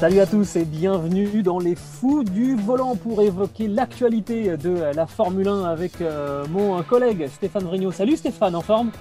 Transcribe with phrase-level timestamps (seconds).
[0.00, 5.06] Salut à tous et bienvenue dans les fous du volant pour évoquer l'actualité de la
[5.06, 7.92] Formule 1 avec euh, mon collègue Stéphane Vrignot.
[7.92, 8.92] Salut Stéphane, en forme?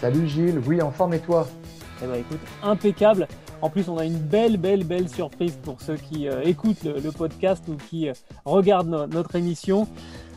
[0.00, 1.48] Salut Gilles, oui en forme et toi?
[2.00, 3.26] Eh ben écoute, impeccable.
[3.62, 7.10] En plus, on a une belle, belle, belle surprise pour ceux qui euh, écoutent le,
[7.10, 8.12] podcast ou qui euh,
[8.44, 9.88] regardent notre émission.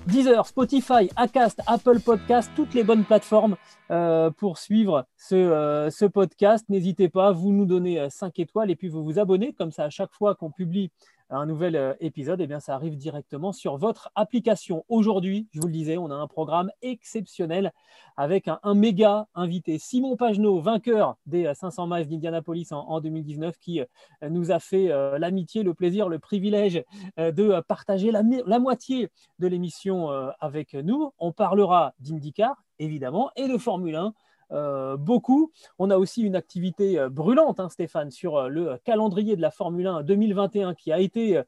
[0.07, 3.57] Deezer, Spotify, Acast, Apple Podcast, toutes les bonnes plateformes
[3.91, 6.65] euh, pour suivre ce, ce podcast.
[6.69, 9.53] N'hésitez pas, vous nous donnez 5 étoiles et puis vous vous abonnez.
[9.53, 10.91] Comme ça, à chaque fois qu'on publie
[11.29, 14.85] un nouvel euh, épisode, eh bien, ça arrive directement sur votre application.
[14.87, 17.73] Aujourd'hui, je vous le disais, on a un programme exceptionnel
[18.15, 24.29] avec un, méga invité, Simon Pagenaud, vainqueur des 500 miles d'Indianapolis en, 2019, qui euh,
[24.29, 26.83] nous a fait euh, l'amitié, le plaisir, le privilège
[27.17, 31.11] de partager la moitié de l'émission avec nous.
[31.19, 34.13] On parlera d'IndyCar, évidemment, et de Formule 1.
[34.51, 35.51] Euh, beaucoup.
[35.77, 39.51] On a aussi une activité euh, brûlante, hein, Stéphane, sur euh, le calendrier de la
[39.51, 41.41] Formule 1 2021 qui a été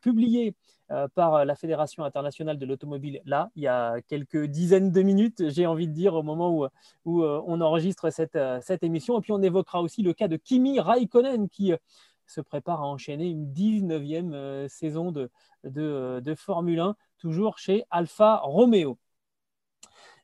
[0.00, 0.54] publié
[1.14, 5.66] par la Fédération internationale de l'automobile là, il y a quelques dizaines de minutes, j'ai
[5.66, 6.68] envie de dire, au moment
[7.04, 9.18] où, on enregistre cette, émission.
[9.18, 11.72] Et puis on évoquera aussi le cas de Kimi Raikkonen qui
[12.26, 18.98] se prépare à enchaîner une 19e saison de Formule 1, toujours chez Alfa Romeo.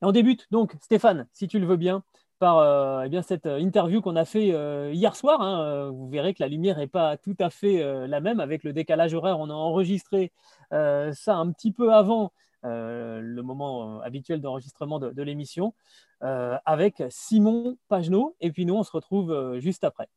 [0.02, 2.02] Et on débute donc, Stéphane, si tu le veux bien,
[2.42, 5.42] par euh, eh bien, cette euh, interview qu'on a fait euh, hier soir.
[5.42, 8.72] Hein, vous verrez que la lumière n'est pas tout à fait la même avec le
[8.72, 9.38] décalage horaire.
[9.38, 10.32] On a enregistré
[10.72, 12.32] ça un petit peu avant
[12.64, 15.72] le moment habituel d'enregistrement de, de l'émission
[16.20, 18.34] avec Simon Pagenaud.
[18.40, 20.08] Et puis nous, on se retrouve juste après.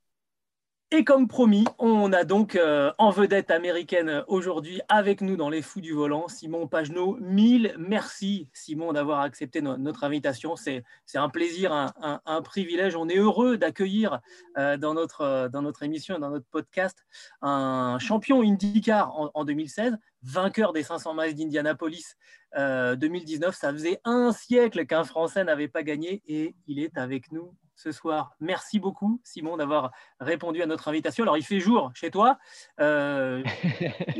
[0.91, 5.63] Et comme promis, on a donc euh, en vedette américaine aujourd'hui avec nous dans les
[5.63, 7.17] fous du volant, Simon Pagenaud.
[7.19, 10.55] Mille merci, Simon, d'avoir accepté notre invitation.
[10.55, 10.83] C'est
[11.15, 12.95] un plaisir, un, privilège.
[12.95, 14.21] On est heureux d'accueillir
[14.59, 17.03] euh, dans, notre, euh, dans notre émission, dans notre podcast,
[17.41, 22.15] un champion IndyCar en, en 2016, vainqueur des 500 miles d'Indianapolis
[22.55, 23.55] 2019.
[23.55, 27.91] Ça faisait un siècle qu'un Français n'avait pas gagné et il est avec nous ce
[27.91, 28.35] soir.
[28.39, 31.23] Merci beaucoup, Simon, d'avoir répondu à notre invitation.
[31.23, 32.37] Alors, il fait jour chez toi.
[32.79, 33.43] Euh,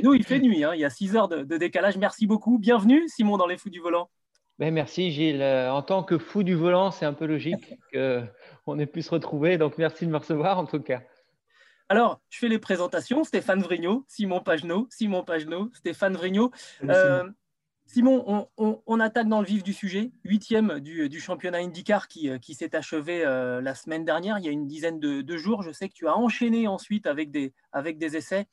[0.04, 0.64] nous, il fait nuit.
[0.64, 0.74] Hein.
[0.74, 1.98] Il y a six heures de, décalage.
[1.98, 2.58] Merci beaucoup.
[2.60, 4.10] Bienvenue, Simon, dans les Fous du Volant.
[4.60, 5.42] Ben, merci, Gilles.
[5.42, 9.10] Euh, en tant que fou du volant, c'est un peu logique qu'on ait pu se
[9.10, 9.58] retrouver.
[9.58, 11.02] Donc, merci de me recevoir, en tout cas.
[11.90, 13.24] Alors, je fais les présentations.
[13.24, 16.52] Stéphane Vrignot, Simon Pagenaud, Simon Pagenaud, Stéphane Vrignot.
[17.88, 20.12] Simon, on, attaque dans le vif du sujet.
[20.24, 24.52] Huitième du, championnat IndyCar qui, euh, s'est achevé euh, la semaine dernière, il y a
[24.52, 25.62] une dizaine de, jours.
[25.62, 28.48] Je sais que tu as enchaîné ensuite avec des, avec des essais.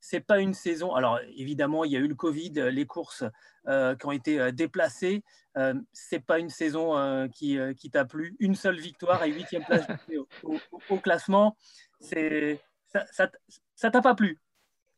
[0.00, 0.94] C'est pas une saison.
[0.94, 3.24] Alors évidemment, il y a eu le Covid, les courses
[3.68, 5.22] euh, qui ont été déplacées.
[5.56, 8.36] Euh, c'est pas une saison qui, qui t'a plu.
[8.40, 9.86] Une seule victoire et huitième place
[10.42, 11.56] au, classement.
[12.00, 12.60] C'est
[12.92, 13.30] ça,
[13.74, 14.38] ça t'a pas plu?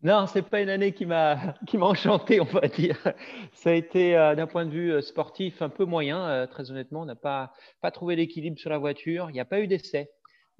[0.07, 2.97] Non, c'est pas une année qui m'a enchanté, on va dire.
[3.55, 6.71] Ça a été euh, d'un point de vue euh, sportif un peu moyen, euh, très
[6.71, 7.01] honnêtement.
[7.01, 9.31] On n'a pas pas trouvé l'équilibre sur la voiture.
[9.31, 10.09] Il n'y a pas eu d'essai,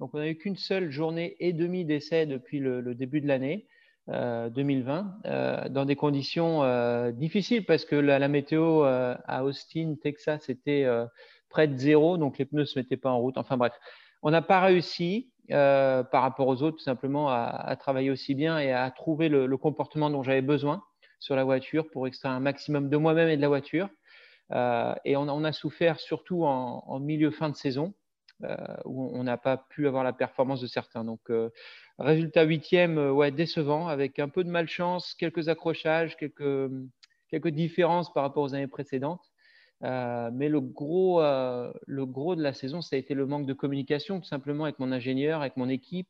[0.01, 3.67] donc on n'a eu qu'une seule journée et demie d'essai depuis le, début de l'année
[4.07, 6.63] 2020, dans des conditions
[7.11, 10.85] difficiles parce que la, la météo à Austin, Texas, était
[11.49, 13.37] près de zéro, donc les pneus se mettaient pas en route.
[13.37, 13.73] Enfin bref,
[14.21, 15.31] on n'a pas réussi.
[15.49, 19.55] Euh, par rapport aux autres, tout simplement à, travailler aussi bien et à trouver le,
[19.57, 20.83] comportement dont j'avais besoin
[21.19, 23.87] sur la voiture pour extraire un maximum de moi-même et de la voiture.
[24.51, 27.93] Euh, et on, a souffert surtout en, milieu fin de saison,
[28.43, 31.05] euh, où on n'a pas pu avoir la performance de certains.
[31.05, 31.31] Donc,
[31.97, 36.69] résultat huitième, ouais, décevant, avec un peu de malchance, quelques accrochages, quelques,
[37.29, 39.23] quelques différences par rapport aux années précédentes.
[39.83, 43.45] Euh, mais le gros, euh, le gros de la saison, ça a été le manque
[43.45, 46.09] de communication, tout simplement avec mon ingénieur, avec mon équipe,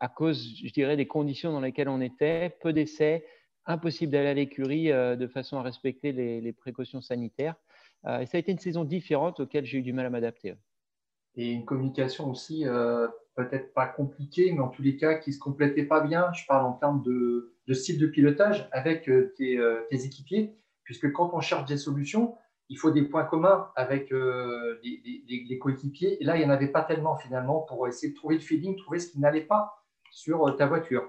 [0.00, 3.26] à cause, je dirais, des conditions dans lesquelles on était, peu d'essais,
[3.66, 7.56] impossible d'aller à l'écurie euh, de façon à respecter les, précautions sanitaires.
[8.06, 10.54] et ça a été une saison différente auquel j'ai eu du mal à m'adapter.
[11.34, 12.64] Et une communication aussi,
[13.36, 16.32] peut-être pas compliquée, mais en tous les cas, qui ne se complétait pas bien.
[16.32, 19.04] Je parle en termes de, style de pilotage avec
[19.36, 19.60] tes,
[19.90, 22.34] tes équipiers, puisque quand on cherche des solutions,
[22.68, 26.20] il faut des points communs avec euh, les, coéquipiers.
[26.20, 28.76] Et là, il n'y en avait pas tellement finalement pour essayer de trouver le feeling,
[28.76, 31.08] trouver ce qui n'allait pas sur euh, ta voiture.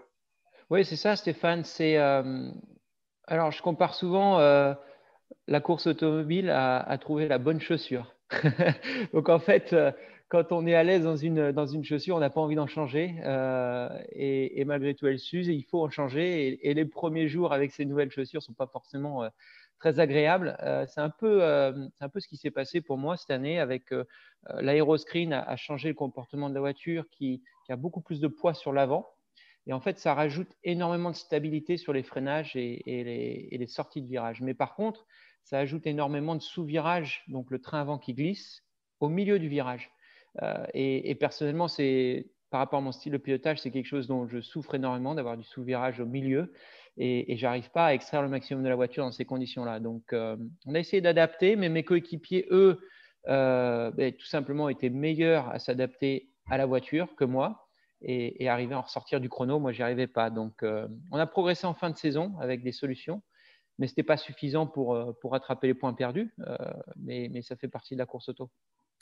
[0.70, 1.64] Oui, c'est ça, Stéphane.
[1.64, 2.50] C'est euh,
[3.28, 4.40] alors je compare souvent
[5.48, 8.16] la course automobile à, trouver la bonne chaussure.
[9.14, 9.76] Donc en fait,
[10.30, 12.68] quand on est à l'aise dans une, dans une chaussure, on n'a pas envie d'en
[12.68, 13.16] changer.
[14.12, 16.48] Et, malgré tout, elle s'use et il faut en changer.
[16.48, 19.28] Et, et, les premiers jours avec ces nouvelles chaussures ne sont pas forcément
[19.80, 20.58] très agréable.
[20.62, 23.60] Euh, c'est un, peu, euh, un peu ce qui s'est passé pour moi cette année
[23.60, 24.04] avec euh,
[24.60, 28.56] l'aéroscreen a, a, changé le comportement de la voiture qui, a beaucoup plus de poids
[28.56, 29.08] sur l'avant.
[29.68, 34.08] Et en fait, ça rajoute énormément de stabilité sur les freinages et, les, sorties de
[34.08, 34.42] virage.
[34.42, 35.06] Mais par contre,
[35.44, 38.64] ça ajoute énormément de sous-virage, donc le train avant qui glisse,
[39.00, 39.92] au milieu du virage.
[40.74, 44.42] et, personnellement, c'est par rapport à mon style de pilotage, c'est quelque chose dont je
[44.42, 46.52] souffre énormément d'avoir du sous-virage au milieu
[46.98, 49.80] et, et j'arrive pas à extraire le maximum de la voiture dans ces conditions-là.
[49.80, 52.80] Donc, euh, on a essayé d'adapter, mais mes coéquipiers, eux,
[53.28, 57.68] euh, ben, tout simplement étaient meilleurs à s'adapter à la voiture que moi
[58.02, 59.60] et, et arriver à en ressortir du chrono.
[59.60, 60.30] Moi, j'y arrivais pas.
[60.30, 63.22] Donc, euh, on a progressé en fin de saison avec des solutions,
[63.78, 66.34] mais ce n'était pas suffisant pour, pour rattraper les points perdus,
[66.98, 68.50] mais, mais ça fait partie de la course auto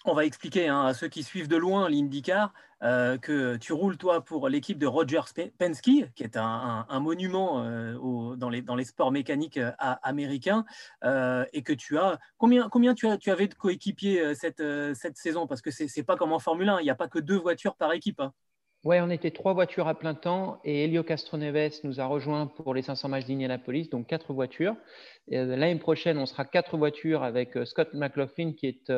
[0.06, 2.54] on va expliquer hein, à ceux qui suivent de loin l'IndyCar
[2.84, 5.22] euh, que tu roules toi pour l'équipe de Roger
[5.58, 10.64] Penske, qui est un, monument euh, dans, les, sports mécaniques euh, américains,
[11.04, 14.62] et que tu as combien, combien tu, avais de coéquipiers cette,
[15.18, 15.48] saison?
[15.48, 17.76] Parce que c'est pas comme en Formule 1, il n'y a pas que deux voitures
[17.76, 18.20] par équipe.
[18.20, 18.32] Hein.
[18.84, 22.76] Oui, on était trois voitures à plein temps et Elio Castroneves nous a rejoint pour
[22.76, 24.76] les 500 matchs d'Indianapolis, donc quatre voitures.
[25.30, 28.92] L'année prochaine, on sera quatre voitures avec Scott McLaughlin qui est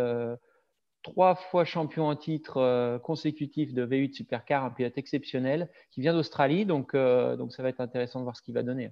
[1.03, 6.13] trois fois champion en titre euh, consécutif de V8 Supercar, un pilote exceptionnel qui vient
[6.13, 6.65] d'Australie.
[6.65, 8.91] Donc, euh, donc, ça va être intéressant de voir ce qu'il va donner.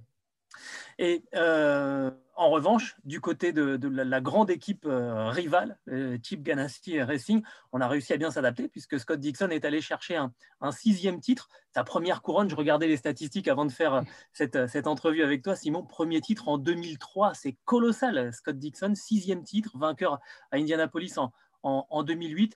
[0.97, 5.77] Et euh, en revanche, du côté de, la, grande équipe rivale,
[6.23, 7.43] Chip Ganassi Racing,
[7.73, 10.31] on a réussi à bien s'adapter puisque Scott Dixon est allé chercher un,
[10.71, 11.49] sixième titre.
[11.75, 15.55] Sa première couronne, je regardais les statistiques avant de faire cette, cette entrevue avec toi,
[15.55, 15.83] Simon.
[15.83, 18.33] Premier titre en 2003, c'est colossal.
[18.33, 20.19] Scott Dixon, sixième titre, vainqueur
[20.51, 21.31] à Indianapolis en,
[21.63, 22.55] en, 2008,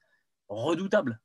[0.49, 1.19] redoutable.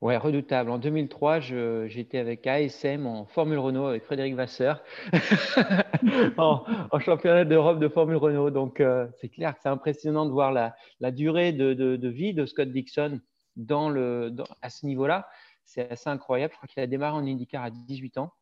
[0.00, 0.70] Ouais, redoutable.
[0.70, 4.82] En 2003, j'étais avec ASM en Formule Renault avec Frédéric Vasseur
[6.38, 6.64] en,
[7.00, 8.50] championnat d'Europe de Formule Renault.
[8.50, 12.70] Donc, euh, c'est clair que c'est impressionnant de voir la, durée de, vie de Scott
[12.70, 13.20] Dixon
[13.56, 15.28] dans le, à ce niveau-là.
[15.64, 16.52] C'est assez incroyable.
[16.54, 18.32] Je crois qu'il a démarré en IndyCar à 18 ans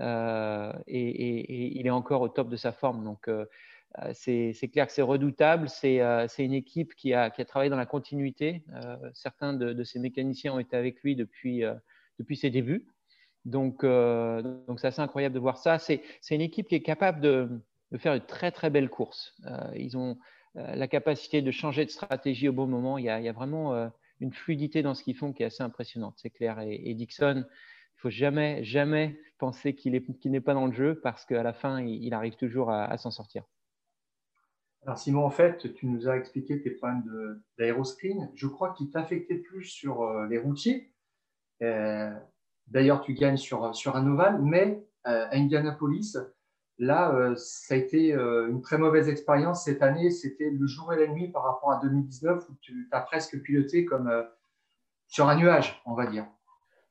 [0.00, 3.04] euh, et, il est encore au top de sa forme.
[3.04, 3.44] Donc, euh,
[4.12, 5.68] c'est clair que c'est redoutable.
[5.68, 8.62] C'est euh, une équipe qui a, travaillé dans la continuité.
[8.74, 11.62] Euh, certains de, ses mécaniciens ont été avec lui depuis,
[12.34, 12.86] ses débuts.
[13.44, 15.78] Donc, c'est assez incroyable de voir ça.
[15.78, 17.48] C'est une équipe qui est capable de,
[17.96, 19.34] faire une très très belle course.
[19.74, 20.18] ils ont
[20.54, 22.98] la capacité de changer de stratégie au bon moment.
[22.98, 23.90] Il y a, vraiment
[24.20, 26.60] une fluidité dans ce qu'ils font qui est assez impressionnante, c'est clair.
[26.60, 31.42] Et, Dixon, il faut jamais jamais penser qu'il n'est pas dans le jeu parce qu'à
[31.42, 33.44] la fin, il, arrive toujours à s'en sortir.
[34.82, 38.30] Alors Simon, en fait, tu nous as expliqué tes problèmes d'aéroscreen.
[38.34, 40.92] Je crois qu'il t'affectait plus sur euh, les routiers.
[41.62, 42.14] Euh,
[42.68, 46.16] d'ailleurs, tu gagnes sur, sur un ovale, mais euh, à Indianapolis,
[46.78, 50.10] là, ça a été une très mauvaise expérience cette année.
[50.10, 53.84] C'était le jour et la nuit par rapport à 2019 où tu as presque piloté
[53.84, 54.10] comme
[55.08, 56.26] sur un nuage, on va dire.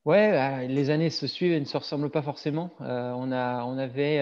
[0.08, 2.70] Ouais, les années se suivent et ne se ressemblent pas forcément.
[2.80, 4.20] on, a, on avait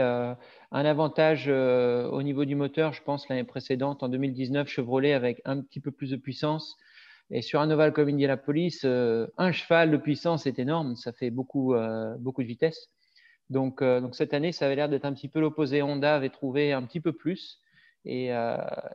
[0.73, 5.41] un avantage euh, au niveau du moteur, je pense, l'année précédente, en 2019, Chevrolet avec
[5.45, 6.77] un petit peu plus de puissance.
[7.31, 11.31] Et sur un ovale comme Indianapolis, euh, un cheval de puissance est énorme, ça fait
[11.31, 12.89] beaucoup, euh, beaucoup de vitesse.
[13.49, 15.81] Donc, donc cette année, ça avait l'air d'être un petit peu l'opposé.
[15.81, 17.61] Honda avait trouvé un petit peu plus.
[18.05, 18.31] Et,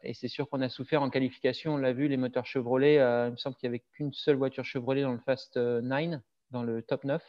[0.04, 1.76] et c'est sûr qu'on a souffert en qualification.
[1.76, 4.66] On l'a vu, les moteurs Chevrolet, il me semble qu'il n'y avait qu'une seule voiture
[4.66, 6.20] Chevrolet dans le Fast 9,
[6.52, 7.22] dans le top 9.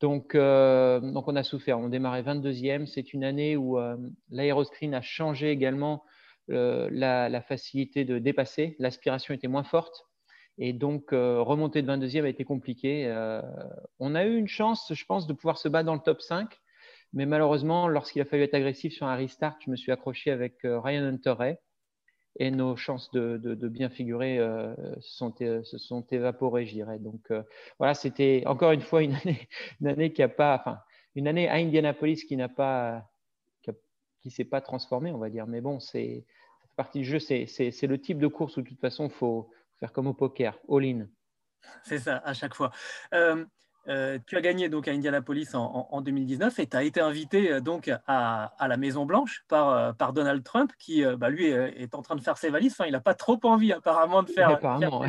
[0.00, 1.78] Donc, euh, donc, on a souffert.
[1.78, 2.86] On démarrait 22e.
[2.86, 3.96] C'est une année où euh,
[4.30, 6.04] l'aéroscreen a changé également
[6.50, 8.76] euh, la, facilité de dépasser.
[8.78, 10.04] L'aspiration était moins forte.
[10.58, 13.12] Et donc, remonter de 22e a été compliqué.
[13.98, 16.48] on a eu une chance, je pense, de pouvoir se battre dans le top 5.
[17.12, 20.58] Mais malheureusement, lorsqu'il a fallu être agressif sur un restart, je me suis accroché avec
[20.62, 21.34] Ryan Hunter
[22.36, 26.98] et nos chances de, bien figurer euh, se, sont, évaporées, je dirais.
[26.98, 27.42] Donc euh,
[27.78, 29.48] voilà, c'était encore une fois une année,
[29.80, 30.78] une année qui a pas, enfin,
[31.14, 33.08] une année à Indianapolis qui n'a pas,
[34.20, 35.46] qui, s'est pas transformée, on va dire.
[35.46, 36.24] Mais bon, c'est
[36.76, 37.18] partie du jeu.
[37.18, 41.06] C'est le type de course où de toute façon, faut faire comme au poker, all-in.
[41.82, 42.70] C'est ça, à chaque fois.
[43.12, 43.44] Euh,
[43.88, 47.60] euh, tu as gagné donc à Indianapolis en, 2019 et tu as été invité euh,
[47.60, 52.02] donc à, la Maison Blanche par, euh, par Donald Trump qui bah, lui est, en
[52.02, 52.72] train de faire ses valises.
[52.72, 54.50] Enfin, il n'a pas trop envie apparemment de faire.
[54.50, 55.04] Apparemment.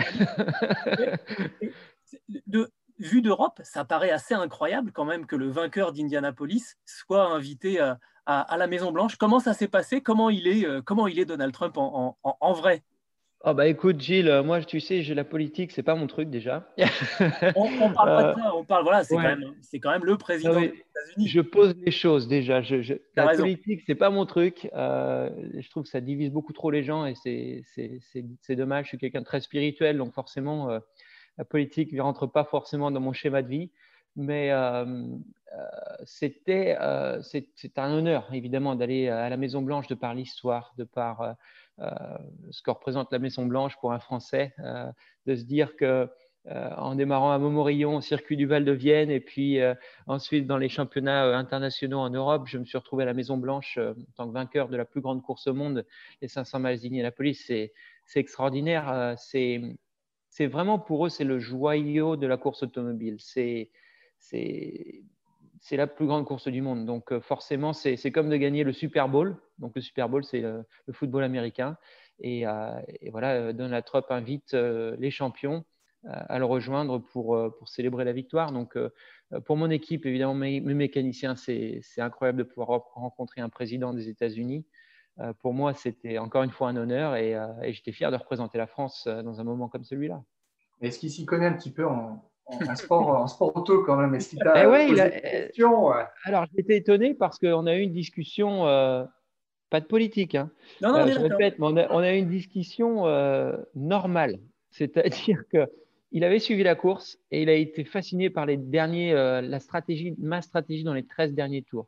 [2.48, 7.80] de, vue d'Europe, ça paraît assez incroyable quand même que le vainqueur d'Indianapolis soit invité
[7.80, 9.18] à, à, la Maison Blanche.
[9.18, 10.02] Comment ça s'est passé?
[10.02, 12.84] Comment il est Comment il est Donald Trump en, en vrai?
[13.48, 16.32] Oh bah écoute Gilles, euh, moi tu sais, j'ai la politique, c'est pas mon truc
[16.32, 16.68] déjà.
[17.56, 20.18] on, on, parle pas de ça, on parle voilà, c'est quand même quand même le
[20.18, 21.28] président des États-Unis.
[21.28, 22.64] Je pose les choses déjà.
[22.64, 24.68] Je, la politique, c'est pas mon truc.
[24.74, 28.86] Euh, je trouve que ça divise beaucoup trop les gens et c'est dommage.
[28.86, 30.80] Je suis quelqu'un de très spirituel, donc forcément euh,
[31.38, 33.70] la politique ne rentre pas forcément dans mon schéma de vie.
[34.16, 34.52] Mais
[36.06, 36.78] c'était
[37.22, 41.34] c'est un honneur évidemment d'aller à la Maison Blanche de par l'histoire, de par euh,
[41.80, 44.92] ce que représente la Maison Blanche pour un Français, euh,
[45.26, 46.10] de se dire que
[46.48, 49.60] euh, en démarrant à Montmorillon au circuit du Val de Vienne et puis
[50.06, 53.80] ensuite dans les championnats internationaux en Europe, je me suis retrouvé à la Maison Blanche
[53.80, 55.86] en tant que vainqueur de la plus grande course au monde,
[56.22, 57.72] les 500 miles la police C'est
[58.16, 59.16] extraordinaire.
[59.18, 63.18] C'est vraiment pour eux, c'est le joyau de la course automobile.
[63.20, 63.72] C'est
[64.20, 65.04] c'est
[65.74, 66.86] la plus grande course du monde.
[66.86, 69.36] Donc euh, forcément, c'est comme de gagner le Super Bowl.
[69.58, 71.78] Donc le Super Bowl, c'est le, football américain.
[72.20, 72.80] Et, euh,
[73.10, 75.66] voilà, euh, Donald Trump invite les champions
[76.08, 78.52] à le rejoindre pour, pour célébrer la victoire.
[78.52, 78.78] Donc
[79.46, 84.68] pour mon équipe, évidemment, mes, mécaniciens, c'est incroyable de pouvoir rencontrer un président des États-Unis.
[85.42, 87.32] pour moi, c'était encore une fois un honneur et,
[87.64, 90.24] et j'étais fier de représenter la France dans un moment comme celui-là.
[90.80, 94.14] Est-ce qu'il s'y connaît un petit peu en, en sport, en sport auto quand même.
[94.16, 94.88] Est-ce qu'il t'a eh ouais,
[95.50, 95.90] question
[96.24, 99.04] Alors, j'étais étonné parce qu'on a eu une discussion, euh,
[99.70, 100.52] pas de politique, hein.
[100.82, 104.40] non, non, euh, je répète, mais on a, eu une discussion euh, normale.
[104.72, 105.44] C'est-à-dire
[106.12, 110.16] qu'il avait suivi la course et il a été fasciné par les derniers, la stratégie,
[110.20, 111.88] ma stratégie dans les 13 derniers tours.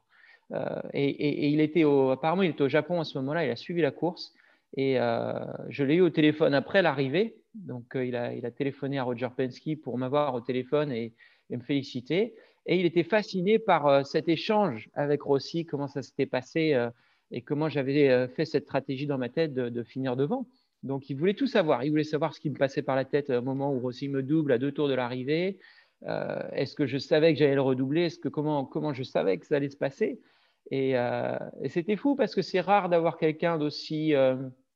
[0.94, 3.58] Et, et, il était au, apparemment, il était au Japon à ce moment-là, il a
[3.58, 4.34] suivi la course
[4.76, 4.96] et
[5.70, 7.36] je l'ai eu au téléphone après l'arrivée
[7.66, 11.14] donc, euh, il, a, téléphoné à Roger Penske pour m'avoir au téléphone et,
[11.50, 12.36] me féliciter.
[12.66, 16.90] Et il était fasciné par euh, cet échange avec Rossi, comment ça s'était passé euh,
[17.32, 20.48] et comment j'avais fait cette stratégie dans ma tête de, finir devant.
[20.84, 21.84] Donc, il voulait tout savoir.
[21.84, 24.24] Il voulait savoir ce qui me passait par la tête au moment où Rossi me
[24.24, 25.60] double à deux tours de l'arrivée.
[26.06, 28.04] Est-ce que je savais que j'allais le redoubler?
[28.04, 30.22] Est-ce que comment, comment je savais que ça allait se passer?
[30.72, 30.96] Et,
[31.66, 34.14] c'était fou parce que c'est rare d'avoir quelqu'un d'aussi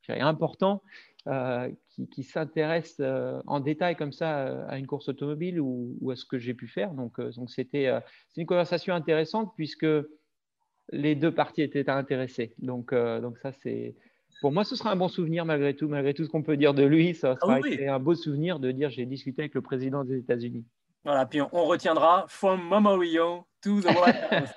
[0.09, 0.81] important
[2.09, 6.25] qui, s'intéresse euh, en détail comme ça euh, à une course automobile ou, à ce
[6.25, 6.93] que j'ai pu faire.
[6.93, 7.91] Donc, donc c'était
[8.37, 9.87] une conversation intéressante puisque
[10.91, 12.53] les deux parties étaient intéressées.
[12.59, 13.95] Donc, donc ça, c'est
[14.41, 16.73] pour moi, ce sera un bon souvenir malgré tout, malgré tout ce qu'on peut dire
[16.73, 17.13] de lui.
[17.13, 20.65] Ça sera ah un beau souvenir de dire j'ai discuté avec le président des États-Unis.
[21.03, 24.49] Voilà, puis on, retiendra From Rio to the White House.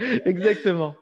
[0.24, 0.94] Exactement.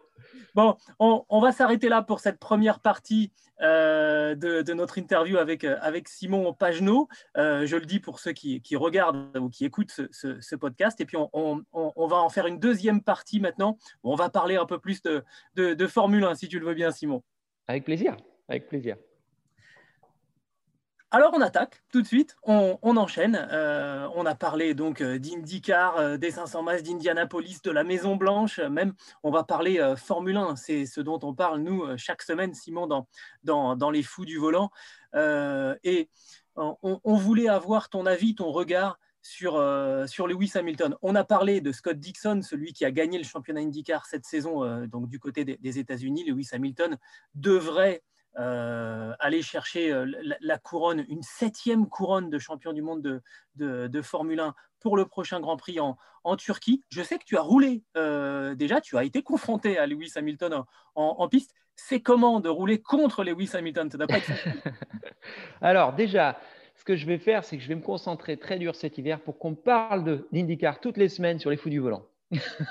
[0.54, 5.76] Bon, on, va s'arrêter là pour cette première partie euh, de, notre interview avec, euh,
[6.06, 7.08] Simon Pagenaud.
[7.36, 11.00] Euh, je le dis pour ceux qui, regardent ou qui écoutent ce, podcast.
[11.00, 13.78] Et puis, on, va en faire une deuxième partie maintenant.
[14.04, 15.24] on va parler un peu plus de,
[15.56, 17.22] de Formule 1, si tu le veux bien, Simon.
[17.66, 18.16] Avec plaisir,
[18.48, 18.96] avec plaisir.
[21.14, 23.46] Alors on attaque tout de suite, on, enchaîne.
[23.52, 28.16] Euh, on a parlé donc euh, d'IndyCar, euh, des 500 masses d'Indianapolis, de la Maison
[28.16, 30.56] Blanche, même on va parler Formule 1.
[30.56, 33.06] C'est ce dont on parle nous chaque semaine, Simon, dans,
[33.76, 34.72] dans, les fous du volant.
[35.14, 36.10] et
[36.56, 39.52] on, voulait avoir ton avis, ton regard sur,
[40.08, 40.96] sur Lewis Hamilton.
[41.00, 44.84] On a parlé de Scott Dixon, celui qui a gagné le championnat IndyCar cette saison,
[44.88, 46.24] donc du côté des, des États-Unis.
[46.24, 46.98] Lewis Hamilton
[47.36, 48.02] devrait
[48.36, 50.06] euh, aller chercher euh,
[50.40, 53.20] la, couronne, une septième couronne de champion du monde
[53.54, 55.96] de, Formule 1 pour le prochain Grand Prix en,
[56.36, 56.82] Turquie.
[56.88, 60.64] Je sais que tu as roulé euh, déjà, tu as été confronté à Lewis Hamilton
[60.96, 61.54] en, piste.
[61.76, 63.90] C'est comment de rouler contre Lewis Hamilton?
[63.90, 64.18] Ça pas
[65.60, 66.38] Alors déjà,
[66.74, 69.20] ce que je vais faire, c'est que je vais me concentrer très dur cet hiver
[69.20, 72.04] pour qu'on parle de l'IndyCar toutes les semaines sur les fous du volant.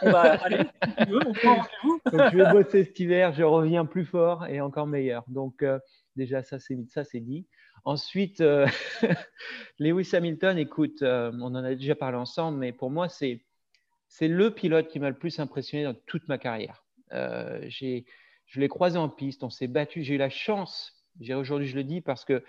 [0.04, 0.66] Bah, allez,
[0.98, 2.00] tu veux, on prend rendez-vous.
[2.06, 5.24] je vais bosser cet hiver, je reviens plus fort et encore meilleur.
[5.28, 5.80] Donc, euh,
[6.16, 7.48] déjà, ça, c'est, ça, c'est dit.
[7.86, 8.68] Ensuite, euh,
[9.80, 13.44] Lewis Hamilton, écoute, euh, on en a déjà parlé ensemble, mais pour moi, c'est,
[14.08, 16.84] c'est le pilote qui m'a le plus impressionné dans toute ma carrière.
[17.64, 18.06] j'ai,
[18.46, 21.84] je l'ai croisé en piste, on s'est battu, j'ai eu la chance, aujourd'hui je le
[21.84, 22.44] dis parce que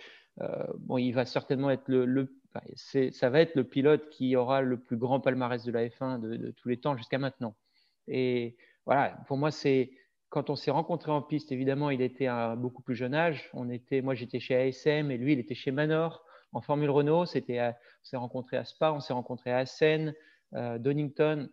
[0.79, 2.35] bon, il va certainement être le, le
[2.77, 6.51] ça va être le pilote qui aura le plus grand palmarès de la F1 de,
[6.51, 7.57] tous les temps jusqu'à maintenant.
[8.09, 8.57] Et
[8.87, 9.91] voilà, pour moi, c'est
[10.29, 13.51] quand on s'est rencontrés en piste, évidemment, il était à un beaucoup plus jeune âge.
[13.53, 16.25] On était, moi, j'étais chez ASM et lui, il était chez Manor.
[16.53, 20.15] En Formule Renault, c'était on s'est rencontré à Spa, on s'est rencontré à Assen,
[20.53, 21.49] Donington.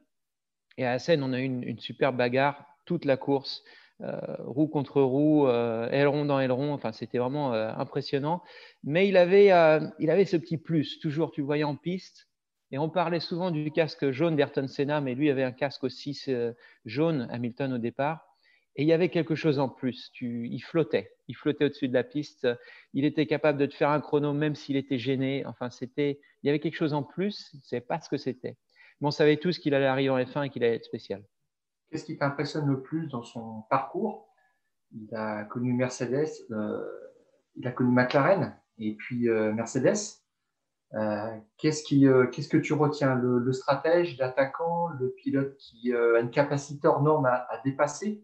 [0.78, 3.64] Et à Assen, on a eu une, une superbe bagarre toute la course.
[4.04, 6.74] Euh, roue contre roue, euh, aileron dans aileron.
[6.74, 8.42] Enfin, c'était vraiment euh, impressionnant.
[8.84, 9.48] Mais il avait,
[10.00, 11.00] il avait ce petit plus.
[11.00, 12.28] Toujours, tu voyais en piste.
[12.72, 16.18] Et on parlait souvent du casque jaune d'Ayrton Senna, mais lui avait un casque aussi
[16.86, 18.26] jaune, Hamilton au départ.
[18.78, 20.10] Et il y avait quelque chose en plus.
[20.14, 21.12] Tu, il flottait.
[21.28, 22.48] Il flottait au-dessus de la piste.
[22.94, 25.46] Il était capable de te faire un chrono même s'il était gêné.
[25.46, 27.50] Enfin, c'était, il y avait quelque chose en plus.
[27.54, 28.56] Il ne savait pas ce que c'était.
[29.02, 31.22] Mais on savait tous qu'il allait arriver en F1 et qu'il allait être spécial.
[31.92, 34.30] Qu'est-ce qui t'impressionne le plus dans son parcours?
[34.94, 36.82] Il a connu Mercedes, euh,
[37.56, 40.22] il a connu McLaren et puis euh, Mercedes.
[40.94, 43.16] Euh, qu'est-ce, que tu retiens?
[43.16, 48.24] Le, stratège, l'attaquant, le pilote qui a une capacité hors norme à, dépasser?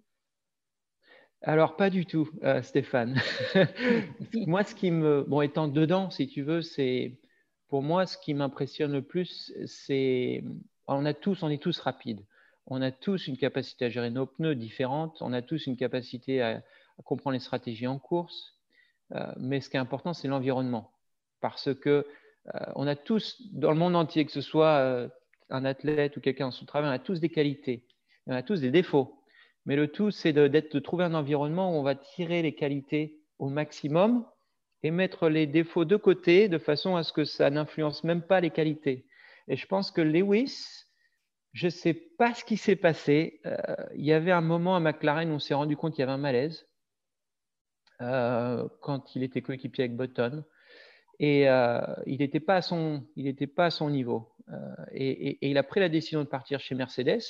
[1.41, 2.29] Alors, pas du tout,
[2.61, 3.19] Stéphane.
[4.47, 5.23] moi, ce qui me.
[5.27, 7.19] Bon, étant dedans, si tu veux, c'est.
[7.67, 10.43] Pour moi, ce qui m'impressionne le plus, c'est.
[10.87, 12.25] On, a tous, on est tous rapides
[12.67, 16.41] on a tous une capacité à gérer nos pneus différentes, on a tous une capacité
[16.41, 16.61] à,
[17.05, 18.55] comprendre les stratégies en course,
[19.13, 20.91] euh, mais ce qui est important, c'est l'environnement.
[21.41, 22.07] Parce que
[22.55, 25.07] euh, on a tous, dans le monde entier, que ce soit euh,
[25.49, 27.85] un athlète ou quelqu'un dans son travail, on a tous des qualités,
[28.25, 29.21] on a tous des défauts.
[29.65, 33.49] Mais le tout, c'est de trouver un environnement où on va tirer les qualités au
[33.49, 34.25] maximum
[34.81, 38.39] et mettre les défauts de côté de façon à ce que ça n'influence même pas
[38.39, 39.05] les qualités.
[39.47, 40.86] Et je pense que Lewis,
[41.57, 43.41] je ne sais pas ce qui s'est passé.
[43.47, 43.57] Euh,
[43.95, 46.11] il y avait un moment à McLaren où on s'est rendu compte qu'il y avait
[46.11, 46.67] un malaise
[47.99, 50.43] euh, quand il était coéquipier avec Button.
[51.19, 53.03] Et euh, il n'était pas, à son,
[53.55, 54.35] pas à son niveau.
[54.91, 57.23] Et, il a pris la décision de partir chez Mercedes,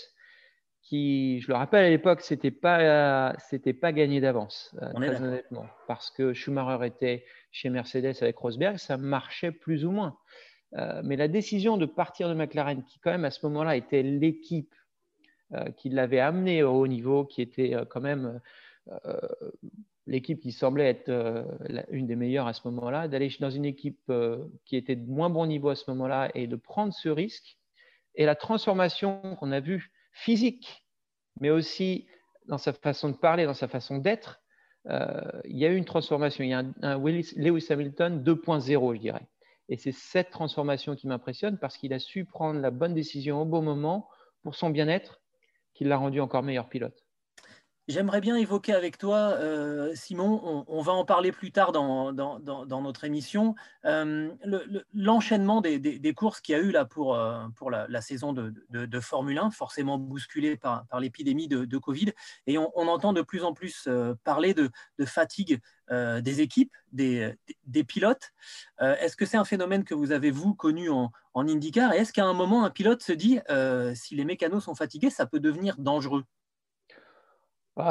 [0.82, 3.34] qui, je le rappelle à l'époque, ce n'était pas,
[3.82, 5.68] pas gagné d'avance, très honnêtement.
[5.88, 10.18] Parce que Schumacher était chez Mercedes avec Rosberg, ça marchait plus ou moins.
[10.76, 14.04] Euh, mais la décision de partir de McLaren, qui quand même à ce moment-là était
[14.04, 14.74] l'équipe
[15.54, 18.40] euh, qui l'avait amené au haut niveau, qui était euh, quand même
[20.06, 21.12] l'équipe qui semblait être
[21.90, 24.10] une des meilleures à ce moment-là, d'aller dans une équipe
[24.64, 27.58] qui était de moins bon niveau à ce moment-là et de prendre ce risque.
[28.15, 30.86] Et la transformation qu'on a vue physique,
[31.41, 32.08] mais aussi
[32.46, 34.41] dans sa façon de parler, dans sa façon d'être,
[34.86, 36.46] il y a eu une transformation.
[36.46, 39.28] Il y a un Lewis Hamilton 2.0, je dirais.
[39.69, 43.45] Et c'est cette transformation qui m'impressionne parce qu'il a su prendre la bonne décision au
[43.45, 44.10] bon moment
[44.43, 45.21] pour son bien-être
[45.73, 47.07] qui l'a rendu encore meilleur pilote.
[47.88, 53.06] J'aimerais bien évoquer avec toi, euh, Simon, on, va en parler plus tard dans, notre
[53.06, 54.30] émission, euh,
[54.93, 57.47] l'enchaînement des, courses qu'il y a eu là pour, euh,
[57.88, 62.12] la, saison de, Formule 1, forcément bousculée par, l'épidémie de, Covid.
[62.45, 63.88] Et on, entend de plus en plus
[64.26, 64.69] parler de,
[65.06, 67.36] fatigue des équipes, des,
[67.67, 68.34] des pilotes.
[68.82, 71.93] est-ce que c'est un phénomène que vous avez, vous, connu en, en IndyCar?
[71.93, 73.39] Et est-ce qu'à un moment, un pilote se dit,
[73.95, 76.26] si les mécanos sont fatigués, ça peut devenir dangereux?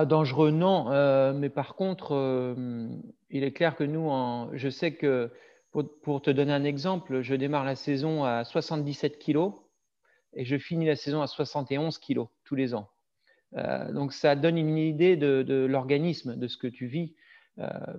[0.07, 0.91] Dangereux, non.
[0.91, 2.89] Euh, mais par contre, euh,
[3.31, 4.11] il est clair que nous,
[4.55, 5.31] je sais que,
[6.03, 9.51] pour, te donner un exemple, je démarre la saison à 77 kg
[10.33, 12.89] et je finis la saison à 71 kg tous les ans.
[13.57, 17.15] Euh, donc, ça donne une idée de, l'organisme, de ce que tu vis.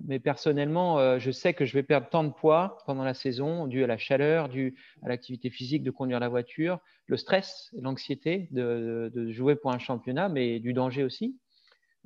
[0.04, 3.82] mais personnellement, je sais que je vais perdre tant de poids pendant la saison, dû
[3.82, 9.30] à la chaleur, dû à l'activité physique de conduire la voiture, le stress, l'anxiété de
[9.30, 11.38] jouer pour un championnat, mais du danger aussi.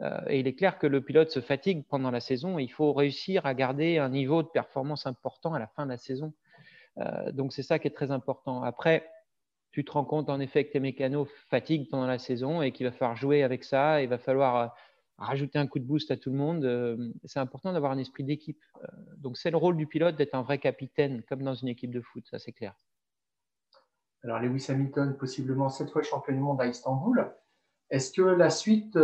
[0.01, 2.59] Euh, et il est clair que le pilote se fatigue pendant la saison.
[2.59, 5.99] il faut réussir à garder un niveau de performance important à la fin de la
[5.99, 6.33] saison.
[6.99, 8.63] Euh, donc c'est ça qui est très important.
[8.63, 9.09] Après,
[9.71, 12.87] tu te rends compte en effet que tes mécanos fatiguent pendant la saison et qu'il
[12.87, 14.03] va falloir jouer avec ça.
[14.03, 14.67] Il va falloir euh,
[15.19, 17.13] rajouter un coup de boost à tout le monde.
[17.25, 18.63] C'est important d'avoir un esprit d'équipe.
[19.19, 22.01] Donc c'est le rôle du pilote d'être un vrai capitaine, comme dans une équipe de
[22.01, 22.75] foot, ça c'est clair.
[24.25, 27.31] Alors Lewis Hamilton, possiblement cette fois champion du monde à Istanbul.
[27.91, 28.97] Est-ce que la suite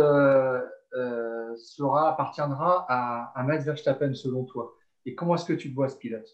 [0.91, 4.73] sera, appartiendra à, Max Verstappen selon toi
[5.05, 6.27] Et comment est-ce que tu vois ce pilote?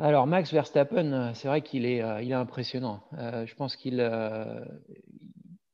[0.00, 3.02] Alors Max Verstappen, euh, c'est vrai qu'il est, euh, impressionnant.
[3.12, 3.98] je pense qu'il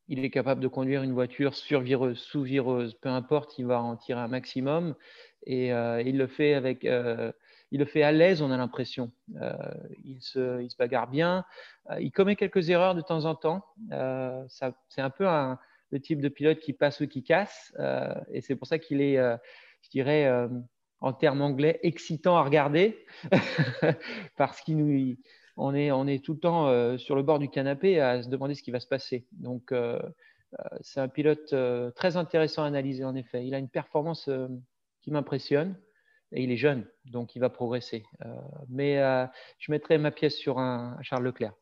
[0.07, 4.21] il est capable de conduire une voiture survireuse, sous-vireuse, peu importe, il va en tirer
[4.21, 4.95] un maximum
[5.47, 9.13] et il le fait avec, il le fait à l'aise, on a l'impression.
[10.05, 11.47] il, se, il se bagarre bien,
[11.99, 13.65] il commet quelques erreurs de temps en temps.
[14.49, 15.59] c'est un peu un,
[15.95, 17.73] le type de pilote qui passe ou qui casse.
[17.79, 19.37] Euh, et c'est pour ça qu'il est, euh,
[19.83, 20.49] je dirais, euh,
[21.01, 23.07] en termes anglais, excitant à regarder,
[24.37, 24.61] parce
[25.57, 28.55] on est, on est tout le temps sur le bord du canapé à se demander
[28.55, 29.27] ce qui va se passer.
[29.33, 29.73] Donc,
[30.81, 31.55] c'est un pilote
[31.95, 33.47] très intéressant à analyser, en effet.
[33.47, 34.31] Il a une performance
[35.03, 35.77] qui m'impressionne.
[36.33, 38.05] et il est jeune, donc il va progresser.
[38.69, 38.97] mais
[39.59, 41.53] je mettrai ma pièce sur un Charles Leclerc.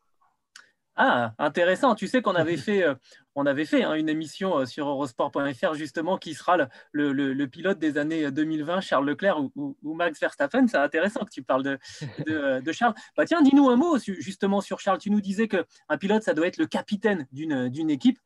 [0.95, 1.95] Ah, intéressant.
[1.95, 2.93] Tu sais qu'on avait fait, euh,
[3.35, 6.57] on avait fait hein, une émission euh, sur Eurosport.fr justement qui sera
[6.91, 10.67] le, pilote des années 2020, Charles Leclerc ou, Max Verstappen.
[10.67, 11.79] C'est intéressant que tu parles de,
[12.71, 12.93] Charles.
[13.17, 14.99] Bah, tiens, dis-nous un mot justement sur Charles.
[14.99, 18.19] Tu nous disais qu'un pilote, ça doit être le capitaine d'une équipe.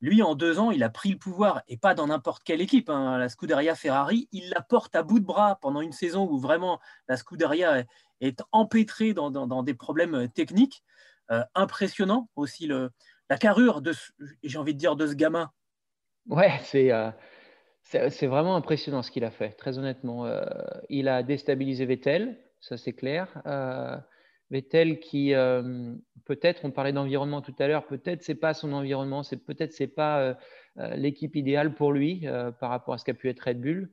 [0.00, 2.90] Lui, en deux ans, il a pris le pouvoir et pas dans n'importe quelle équipe.
[2.90, 3.16] Hein.
[3.16, 6.78] La Scuderia Ferrari, il la porte à bout de bras pendant une saison où vraiment
[7.08, 7.84] la Scuderia
[8.20, 10.82] est, empêtrée dans des problèmes techniques.
[11.30, 12.90] Euh, impressionnant aussi le,
[13.30, 13.92] la carrure de,
[14.42, 15.50] j'ai envie de dire, de ce gamin.
[16.28, 17.10] Ouais, c'est euh,
[18.22, 20.26] vraiment impressionnant ce qu'il a fait, très honnêtement.
[20.26, 20.44] Euh,
[20.90, 23.28] il a déstabilisé Vettel, ça c'est clair.
[24.50, 25.32] Vettel qui
[26.24, 29.86] peut-être, on parlait d'environnement tout à l'heure, peut-être c'est pas son environnement, c'est peut-être c'est
[29.86, 30.36] pas
[30.76, 32.26] l'équipe idéale pour lui
[32.60, 33.90] par rapport à ce qu'a pu être Red Bull.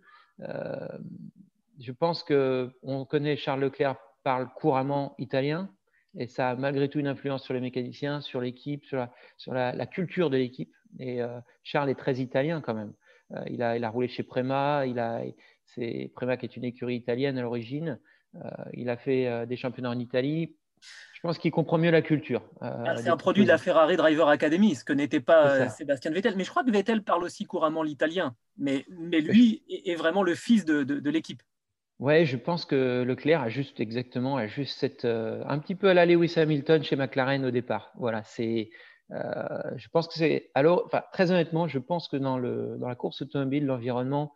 [1.80, 5.70] je pense que on connaît Charles Leclerc parle couramment italien.
[6.17, 9.54] Et ça a malgré tout une influence sur les mécaniciens, sur l'équipe, sur, la, sur
[9.54, 10.74] la, culture de l'équipe.
[11.00, 12.93] Et euh, Charles est très italien quand même.
[13.34, 14.86] Euh, il, a, il, a, roulé chez Prema.
[14.86, 15.21] Il a,
[15.63, 18.00] c'est Prema qui est une écurie italienne à l'origine.
[18.36, 20.56] Euh, il a fait des championnats en Italie.
[21.13, 22.41] Je pense qu'il comprend mieux la culture.
[22.62, 26.36] Ah, c'est un produit de la Ferrari Driver Academy, ce que n'était pas Sébastien Vettel.
[26.36, 28.36] Mais je crois que Vettel parle aussi couramment l'italien.
[28.58, 31.41] Mais, mais lui est, vraiment le fils de, de l'équipe.
[32.02, 35.88] Ouais, je pense que Leclerc a juste exactement, a juste cette, euh, un petit peu
[35.88, 37.94] à la Lewis Hamilton chez McLaren au départ.
[37.96, 38.72] Voilà, c'est,
[39.12, 42.96] euh, je pense que c'est, alors, très honnêtement, je pense que dans, le, dans la
[42.96, 44.34] course automobile, l'environnement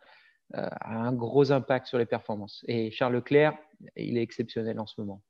[0.54, 2.64] euh, a un gros impact sur les performances.
[2.68, 3.58] Et Charles Leclerc,
[3.96, 5.20] il est exceptionnel en ce moment.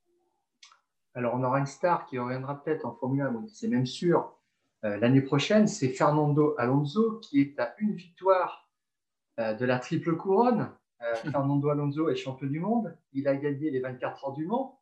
[1.15, 4.37] Alors, on aura une star qui reviendra peut-être en Formule 1, c'est même sûr.
[4.83, 8.69] L'année prochaine, c'est Fernando Alonso qui est à une victoire
[9.39, 10.71] de la triple couronne.
[11.03, 12.97] Euh, Fernando Alonso est champion du monde.
[13.13, 14.81] Il a gagné les 24 heures du Mans.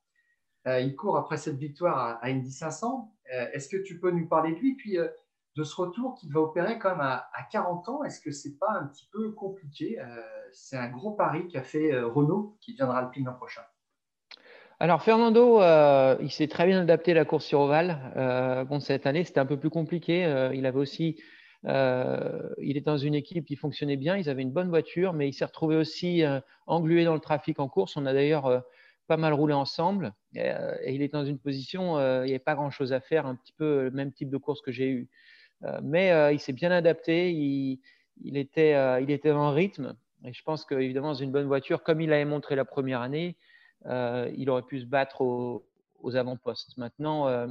[0.67, 3.13] Euh, il court après cette victoire à, Indy 500.
[3.33, 4.97] Euh, est-ce que tu peux nous parler de lui Puis
[5.57, 8.73] de ce retour qu'il va opérer quand même à, 40 ans, est-ce que c'est pas
[8.73, 10.01] un petit peu compliqué?
[10.53, 13.63] C'est un gros pari qu'a fait Renault qui viendra Alpine l'an prochain.
[14.81, 15.61] Alors Fernando,
[16.21, 18.67] il s'est très bien adapté à la course sur Oval.
[18.69, 20.51] bon, cette année, c'était un peu plus compliqué.
[20.55, 21.23] il avait aussi
[21.67, 25.29] euh, il est dans une équipe qui fonctionnait bien, ils avaient une bonne voiture, mais
[25.29, 27.97] il s'est retrouvé aussi euh, englué dans le trafic en course.
[27.97, 28.61] On a d'ailleurs euh,
[29.07, 30.51] pas mal roulé ensemble et,
[30.87, 33.85] il est dans une position, il n'y avait pas grand-chose à faire, un petit peu
[33.85, 35.09] le même type de course que j'ai eu.
[35.83, 39.95] mais il s'est bien adapté, il, était, il était en rythme.
[40.25, 43.37] Et je pense qu'évidemment, dans une bonne voiture, comme il l'avait montré la première année,
[43.85, 45.67] il aurait pu se battre aux,
[46.01, 46.79] aux avant-postes.
[46.79, 47.47] Maintenant,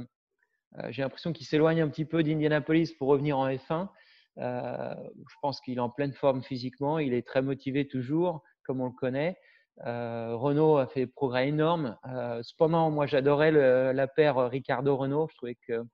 [0.88, 3.88] j'ai l'impression qu'il s'éloigne un petit peu d'Indianapolis pour revenir en F1.
[4.38, 8.80] Euh, je pense qu'il est en pleine forme physiquement, il est très motivé toujours, comme
[8.80, 9.38] on le connaît.
[9.86, 11.96] Euh, Renault a fait des progrès énormes.
[12.08, 13.50] Euh, cependant, moi, j'adorais
[13.92, 15.28] la paire Ricardo-Renault.
[15.30, 15.84] Je trouvais qu'il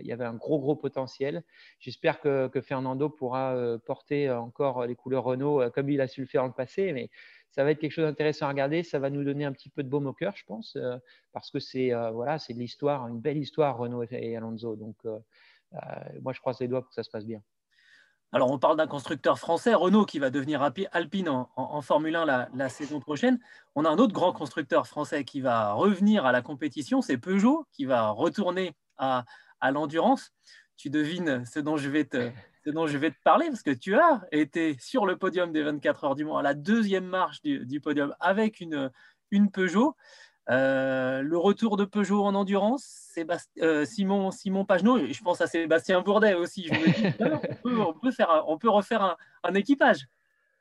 [0.00, 1.42] y avait un gros, gros potentiel.
[1.78, 3.54] J'espère que, Fernando pourra
[3.86, 6.92] porter encore les couleurs Renault comme il a su le faire dans le passé.
[6.92, 7.10] Mais
[7.50, 8.82] ça va être quelque chose d'intéressant à regarder.
[8.82, 10.76] Ça va nous donner un petit peu de baume au cœur, je pense,
[11.32, 14.74] parce que c'est voilà, c'est de l'histoire, une belle histoire, Renault et Alonso.
[14.74, 17.40] Donc, moi, je croise les doigts pour que ça se passe bien.
[18.34, 22.68] Alors, on parle d'un constructeur français, Renault, qui va devenir Alpine en, Formule 1 la,
[22.70, 23.38] saison prochaine.
[23.74, 27.66] On a un autre grand constructeur français qui va revenir à la compétition, c'est Peugeot,
[27.72, 29.24] qui va retourner à,
[29.70, 30.32] l'endurance.
[30.78, 32.32] Tu devines ce dont, je vais te,
[33.22, 36.42] parler, parce que tu as été sur le podium des 24 heures du Mans, à
[36.42, 38.90] la deuxième marche du, podium, avec une
[39.52, 39.94] Peugeot.
[40.50, 43.16] Euh, le retour de Peugeot en endurance,
[43.60, 46.68] euh, Simon, Simon Pagenaud, je pense à Sébastien Bourdet aussi.
[47.64, 50.08] on, peut, faire, on peut refaire un, équipage.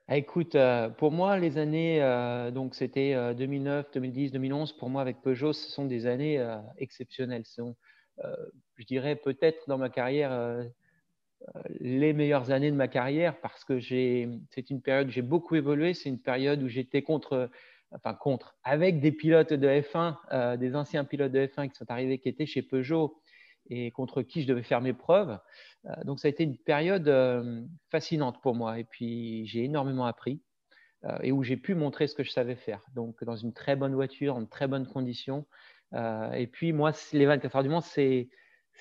[0.07, 1.99] Ah, écoute, euh, pour moi, les années,
[2.53, 6.45] donc c'était 2009, 2010, 2011, pour moi avec Peugeot, ce sont des années
[6.77, 7.45] exceptionnelles.
[7.45, 7.75] Ce sont,
[8.75, 10.63] je dirais peut-être dans ma carrière,
[11.79, 15.95] les meilleures années de ma carrière parce que c'est une période où j'ai beaucoup évolué.
[15.95, 17.49] C'est une période où j'étais contre
[17.91, 21.89] enfin contre, avec des pilotes de F1, euh, des anciens pilotes de F1 qui sont
[21.89, 23.21] arrivés, qui étaient chez Peugeot
[23.69, 25.37] et contre qui je devais faire mes preuves.
[25.85, 30.05] Euh, donc ça a été une période euh, fascinante pour moi et puis j'ai énormément
[30.05, 30.41] appris
[31.23, 32.79] et où j'ai pu montrer ce que je savais faire.
[32.93, 35.47] Donc dans une très bonne voiture, en très bonnes conditions.
[35.95, 38.29] et puis moi, les 24 heures du Mans, c'est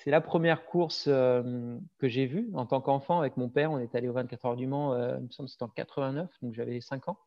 [0.05, 3.71] la première course que j'ai vue en tant qu'enfant avec mon père.
[3.71, 6.53] On est allé aux 24 heures du Mans, il me semble c'était en 89, donc
[6.53, 7.17] j'avais 5 ans.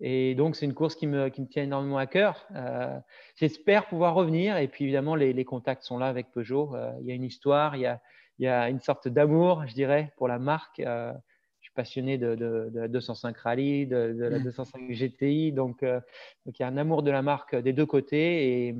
[0.00, 2.46] Et donc, c'est une course qui me, qui me, tient énormément à cœur.
[2.54, 2.98] Euh,
[3.36, 4.56] j'espère pouvoir revenir.
[4.56, 6.74] Et puis, évidemment, les, les contacts sont là avec Peugeot.
[6.74, 8.00] Euh, il y a une histoire, il y a,
[8.38, 10.80] il y a une sorte d'amour, je dirais, pour la marque.
[10.80, 11.12] Euh,
[11.58, 14.92] je suis passionné de, la 205 Rally, de, la 205 mmh.
[14.92, 15.52] GTI.
[15.52, 18.68] Donc, donc, il y a un amour de la marque des deux côtés.
[18.68, 18.76] Et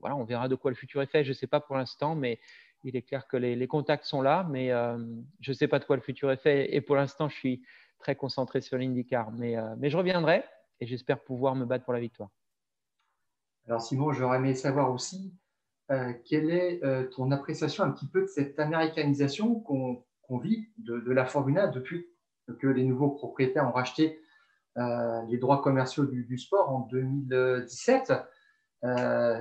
[0.00, 1.24] voilà, on verra de quoi le futur est fait.
[1.24, 2.38] Je ne sais pas pour l'instant, mais
[2.82, 4.46] il est clair que les, contacts sont là.
[4.50, 4.68] Mais
[5.40, 6.74] je ne sais pas de quoi le futur est fait.
[6.76, 7.62] Et pour l'instant, je suis
[7.98, 9.32] très concentré sur l'IndyCar.
[9.32, 10.44] Mais, mais je reviendrai
[10.80, 12.30] et j'espère pouvoir me battre pour la victoire.
[13.66, 15.34] Alors Simon, j'aurais aimé savoir aussi
[15.90, 21.12] euh, quelle est euh, ton appréciation un petit peu de cette américanisation qu'on vit de,
[21.12, 22.06] la Formule 1 depuis
[22.58, 24.20] que les nouveaux propriétaires ont racheté
[24.76, 28.12] euh, les droits commerciaux du, sport en 2017.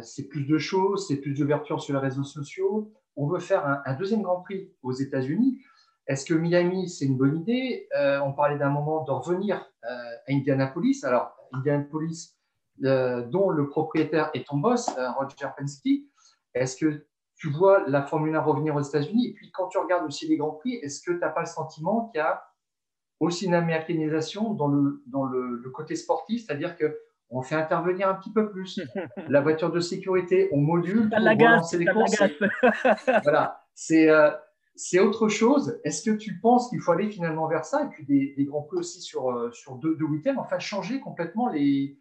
[0.01, 2.93] c'est plus de choses, c'est plus d'ouverture sur les réseaux sociaux.
[3.15, 5.61] On veut faire un deuxième Grand Prix aux États-Unis.
[6.07, 7.87] Est-ce que Miami, c'est une bonne idée?
[8.23, 11.03] On parlait d'un moment de revenir à Indianapolis.
[11.03, 12.35] Alors, Indianapolis,
[12.83, 15.87] euh, dont le propriétaire est ton boss, euh, Roger Penske.
[16.55, 19.27] Est-ce que tu vois la Formule 1 revenir aux États-Unis?
[19.27, 21.45] Et puis, quand tu regardes aussi les Grands Prix, est-ce que tu n'as pas le
[21.45, 22.43] sentiment qu'il y a
[23.19, 26.45] aussi une américanisation dans le, dans le, côté sportif?
[26.45, 28.81] C'est-à-dire qu'on fait intervenir un petit peu plus
[29.29, 32.21] la voiture de sécurité, on module pour relancer les courses.
[33.23, 34.09] voilà, c'est.
[34.09, 34.31] Euh,
[34.75, 35.79] c'est autre chose.
[35.83, 38.77] Est-ce que tu penses qu'il faut aller finalement vers ça Et puis des, grands prix
[38.77, 41.49] aussi sur, euh, sur deux, week-ends, enfin changer complètement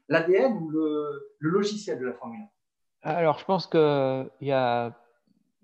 [0.08, 2.46] l'ADN ou le, logiciel de la Formule?
[3.02, 4.96] 1 Alors, je pense qu'il y a,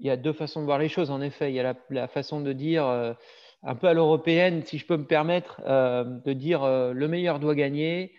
[0.01, 1.11] y a deux façons de voir les choses.
[1.11, 3.14] En effet, il y a la, façon de dire, euh,
[3.62, 7.55] un peu à l'européenne, si je peux me permettre, euh, de dire le meilleur doit
[7.55, 8.12] gagner.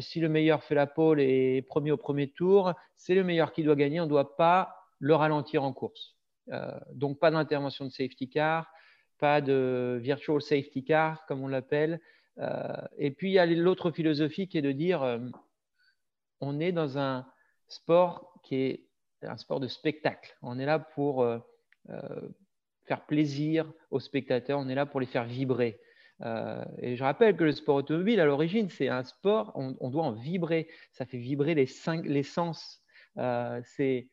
[0.00, 3.62] si le meilleur fait la pole et premier au premier tour, c'est le meilleur qui
[3.62, 4.00] doit gagner.
[4.00, 6.19] On ne doit pas le ralentir en course.
[6.52, 8.72] Euh, donc, pas d'intervention de safety car,
[9.18, 12.00] pas de virtual safety car, comme on l'appelle.
[12.38, 15.18] Euh, et puis, il y a l'autre philosophie qui est de dire euh,
[16.40, 17.26] on est dans un
[17.68, 18.86] sport qui est
[19.22, 20.36] un sport de spectacle.
[20.42, 21.26] On est là pour
[22.84, 25.78] faire plaisir aux spectateurs, on est là pour les faire vibrer.
[26.78, 30.12] et je rappelle que le sport automobile, à l'origine, c'est un sport, on, doit en
[30.12, 30.68] vibrer.
[30.92, 32.82] Ça fait vibrer les, cinq, les sens.
[33.16, 34.08] c'est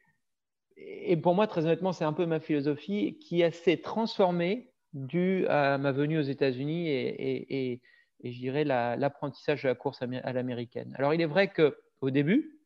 [0.78, 5.78] et pour moi, très honnêtement, c'est un peu ma philosophie qui s'est transformée dû à
[5.78, 7.82] ma venue aux États-Unis et, et,
[8.24, 10.94] je dirais l'apprentissage de la course à l'américaine.
[10.98, 12.60] Alors, il est vrai qu'au début,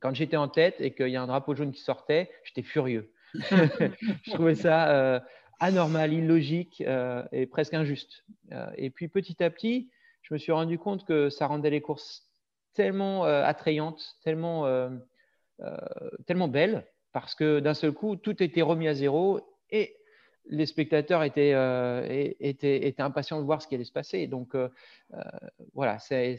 [0.00, 3.12] quand j'étais en tête et qu'il y a un drapeau jaune qui sortait, j'étais furieux.
[3.34, 5.20] je trouvais ça euh,
[5.60, 8.24] anormal, illogique euh, et presque injuste.
[8.52, 9.90] Euh, et puis petit à petit,
[10.22, 12.26] je me suis rendu compte que ça rendait les courses
[12.72, 14.90] tellement attrayantes, tellement,
[16.26, 19.96] tellement belles, parce que d'un seul coup, tout était remis à zéro et
[20.46, 22.04] les spectateurs étaient, euh,
[22.40, 24.26] étaient, étaient, impatients de voir ce qui allait se passer.
[24.26, 24.68] Donc euh,
[25.14, 25.20] euh,
[25.74, 26.34] voilà, c'est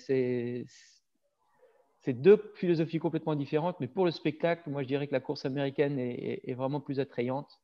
[2.08, 5.98] deux philosophies complètement différentes, mais pour le spectacle, moi je dirais que la course américaine
[6.00, 7.62] est, vraiment plus attrayante.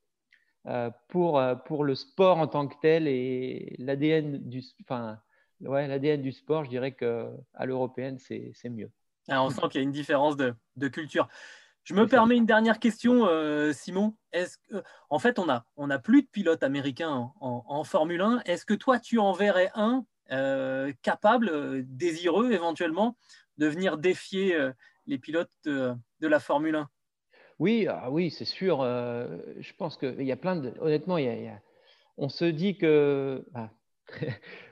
[1.09, 5.19] pour, pour le sport en tant que tel et l'ADN du, enfin,
[5.61, 8.91] ouais, du sport, je dirais qu'à l'européenne, c'est mieux.
[9.29, 11.27] Ah, on sent qu'il y a une différence de, de culture.
[11.87, 14.13] Je me permets une dernière question, euh, Simon.
[14.33, 18.41] Est-ce que, en fait, on n'a on a plus de pilotes américains en, Formule 1.
[18.43, 23.15] Est-ce que toi, tu en verrais un euh, capable, euh, désireux éventuellement,
[23.57, 24.53] de venir défier
[25.05, 26.89] les pilotes de, la Formule 1
[27.57, 28.81] Oui, ah oui, c'est sûr.
[28.81, 30.73] je pense qu'il y a plein de.
[30.81, 31.17] Honnêtement,
[32.17, 33.45] on se dit que.
[33.55, 33.69] Ah,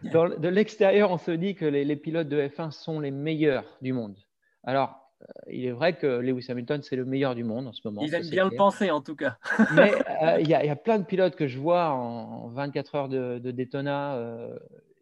[0.03, 3.91] de l'extérieur, on se dit que les, les pilotes de F1 sont les meilleurs du
[3.91, 4.17] monde.
[4.63, 5.04] Alors,
[5.47, 8.01] il est vrai que Lewis Hamilton, c'est le meilleur du monde en ce moment.
[8.01, 9.37] Ils aiment bien le penser, en tout cas.
[9.75, 13.51] Mais euh, il y, a plein de pilotes que je vois en, 24 heures de,
[13.51, 14.15] Daytona.
[14.15, 14.57] Euh,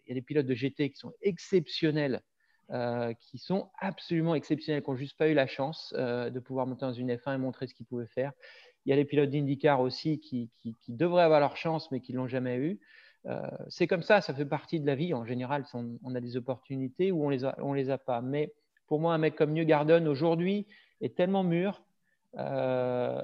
[0.06, 2.21] il y a des pilotes de GT qui sont exceptionnels,
[3.19, 6.93] qui sont absolument exceptionnels, qui n'ont juste pas eu la chance de pouvoir monter dans
[6.93, 8.34] une F1 et montrer ce qu'ils pouvaient faire.
[8.86, 10.49] Il y a des pilotes d'IndyCar aussi qui,
[10.89, 12.80] devraient avoir leur chance, mais qui ne l'ont jamais eu.
[13.69, 15.13] c'est comme ça, ça fait partie de la vie.
[15.13, 18.21] En général, on, a des opportunités ou on les on les a pas.
[18.21, 18.52] Mais
[18.88, 20.67] pour moi, un mec comme New Garden aujourd'hui
[21.02, 21.82] est tellement mûr
[22.38, 23.22] euh,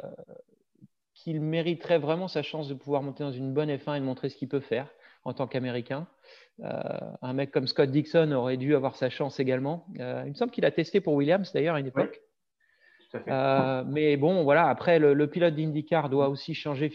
[1.13, 4.29] qu'il mériterait vraiment sa chance de pouvoir monter dans une bonne F1 et de montrer
[4.29, 4.87] ce qu'il peut faire
[5.25, 6.07] en tant qu'Américain.
[6.63, 6.81] Euh,
[7.21, 9.85] un mec comme Scott Dixon aurait dû avoir sa chance également.
[9.99, 12.21] Euh, il me semble qu'il a testé pour Williams d'ailleurs à une époque.
[13.87, 16.89] mais bon, voilà, après, le, pilote d'IndyCar doit aussi changer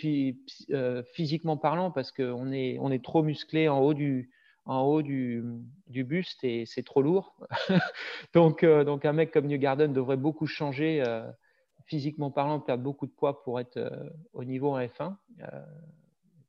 [1.13, 4.31] physiquement parlant parce qu'on est, on est trop musclé en haut du,
[4.67, 5.43] en haut du,
[5.89, 7.37] buste et c'est trop lourd.
[8.35, 11.31] donc, euh, donc, un mec comme New Garden devrait beaucoup changer euh,
[11.87, 15.17] physiquement parlant, perdre beaucoup de poids pour être euh, au niveau en F1.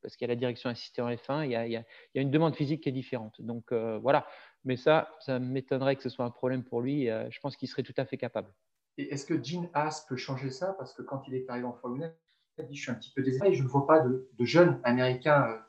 [0.01, 2.83] parce qu'il y a la direction assistée en F1, il y, a, une demande physique
[2.83, 3.41] qui est différente.
[3.41, 4.25] Donc voilà,
[4.63, 7.07] mais ça, ça m'étonnerait que ce soit un problème pour lui.
[7.07, 8.49] je pense qu'il serait tout à fait capable.
[8.97, 10.73] Et est-ce que Gene Haas peut changer ça?
[10.77, 12.13] Parce que quand il est arrivé en Formule 1,
[12.57, 14.45] il a dit Je suis un petit peu désiré, je ne vois pas de, de
[14.45, 15.64] jeunes américains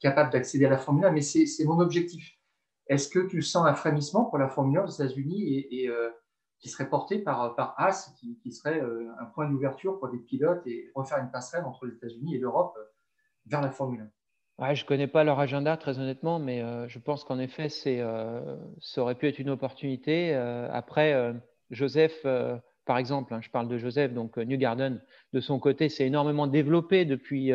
[0.00, 2.38] capable d'accéder à la Formule 1, mais c'est mon objectif.
[2.86, 5.90] Est-ce que tu sens un frémissement pour la Formule 1 aux États-Unis et,
[6.60, 10.90] qui serait porté par, par Haas, qui, serait un point d'ouverture pour des pilotes et
[10.94, 12.76] refaire une passerelle entre les États-Unis et l'Europe
[13.46, 14.10] vers la Formule 1
[14.58, 17.68] Ouais, je ne connais pas leur agenda très honnêtement, mais euh, je pense qu'en effet,
[17.68, 20.34] c'est, euh, ça aurait pu être une opportunité.
[20.34, 21.32] Euh, après,
[21.70, 22.26] Joseph,
[22.88, 25.00] par exemple, hein, je parle de Joseph, donc New Garden,
[25.32, 27.52] de son côté, s'est énormément développé depuis,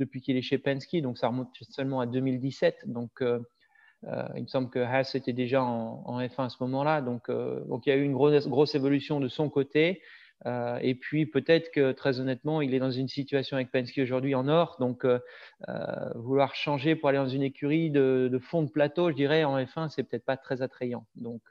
[0.00, 2.88] depuis qu'il est chez Penske, donc ça remonte seulement à 2017.
[2.88, 7.02] Donc, il me semble que Haas était déjà en, en F1 à ce moment-là.
[7.02, 10.02] Donc, donc, il y a eu une grosse, grosse évolution de son côté.
[10.46, 14.34] Euh, et puis peut-être que très honnêtement, il est dans une situation avec Penske aujourd'hui
[14.34, 15.20] en or, donc euh,
[15.68, 19.58] euh, vouloir changer pour aller dans une écurie de, fond de plateau, je dirais en
[19.58, 21.06] F1, c'est peut-être pas très attrayant.
[21.14, 21.42] Donc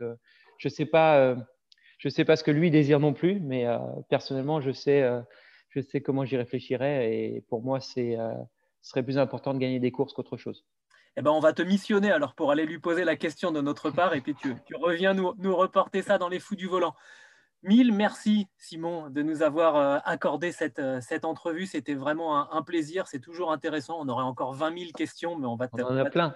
[0.58, 1.36] je sais pas,
[2.02, 3.68] je sais pas ce que lui désire non plus, mais
[4.10, 5.08] personnellement, je sais,
[5.70, 8.18] je sais comment j'y réfléchirais et pour moi, c'est
[8.82, 10.66] ce serait plus important de gagner des courses qu'autre chose.
[11.16, 13.92] Eh ben, on va te missionner alors pour aller lui poser la question de notre
[13.92, 16.96] part et puis tu, reviens nous reporter ça dans les fous du volant.
[17.64, 21.68] Mille merci Simon de nous avoir euh, accordé cette, euh, cette entrevue.
[21.68, 23.06] C'était vraiment un, plaisir.
[23.06, 23.98] C'est toujours intéressant.
[24.00, 25.68] On aurait encore 20 000 questions, mais on va.
[25.74, 26.34] On en a plein.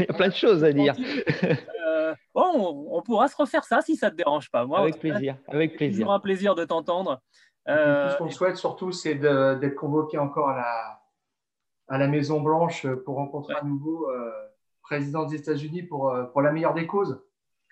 [0.00, 0.94] Il y a plein de choses à dire.
[1.86, 4.64] Euh, bon, on, pourra se refaire ça si ça te dérange pas.
[4.66, 5.36] Moi, avec plaisir.
[5.46, 5.98] Avec plaisir.
[5.98, 7.20] Toujours un plaisir de t'entendre.
[7.66, 11.00] ce qu'on souhaite surtout, c'est d'être convoqué encore à la,
[11.88, 14.08] à la Maison Blanche pour rencontrer un nouveau
[14.82, 17.22] président des États-Unis pour, pour la meilleure des causes.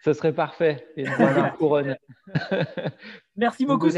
[0.04, 0.88] Ce serait parfait.
[0.96, 1.96] Et voilà, couronne.
[3.36, 3.88] merci beaucoup.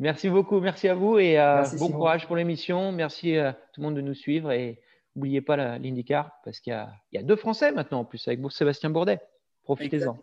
[0.00, 2.90] Merci beaucoup, merci à vous et euh, bon courage pour l'émission.
[2.90, 4.80] Merci à tout le monde de nous suivre et
[5.14, 6.72] n'oubliez pas l'IndyCar parce qu'il
[7.12, 9.20] y, a deux Français maintenant en plus avec Sébastien Bourdet.
[9.62, 10.18] Profitez-en.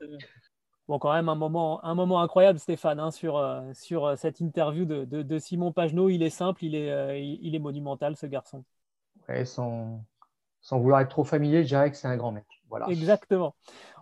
[0.90, 4.42] Bon, quand même un moment, un moment incroyable, Stéphane, hein, sur, euh, sur euh, cette
[4.42, 6.10] interview de, de, Simon Pagenaud.
[6.10, 8.66] Il est simple, il est, il, est monumental, ce garçon.
[9.30, 9.46] Ouais,
[10.62, 12.46] sans vouloir être trop familier, je dirais que c'est un grand mec.
[12.70, 12.88] Voilà.
[12.88, 13.54] Exactement.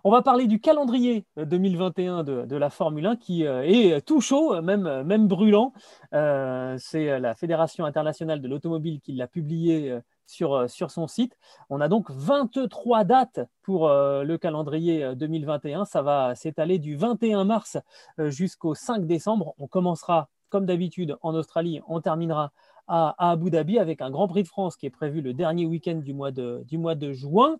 [0.04, 4.62] On va parler du calendrier 2021 de, la Formule 1 qui euh, est tout chaud,
[4.62, 5.72] même, même brûlant.
[6.14, 11.36] Euh, c'est la Fédération internationale de l'automobile qui l'a publié euh, sur, sur son site.
[11.68, 15.84] On a donc 23 dates pour le calendrier 2021.
[15.84, 17.78] Ça va s'étaler du 21 mars
[18.16, 19.54] jusqu'au 5 décembre.
[19.58, 22.52] On commencera comme d'habitude en Australie, on terminera
[22.90, 25.96] à, Abu Dhabi avec un Grand Prix de France qui est prévu le dernier week-end
[25.96, 27.58] du mois de, du mois de juin.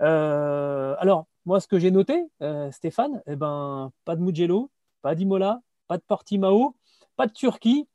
[0.00, 5.62] alors, moi, ce que j'ai noté, euh, Stéphane, eh ben, pas de Mugello, pas d'Imola,
[5.86, 6.76] pas de Portimao,
[7.16, 7.88] pas de Turquie.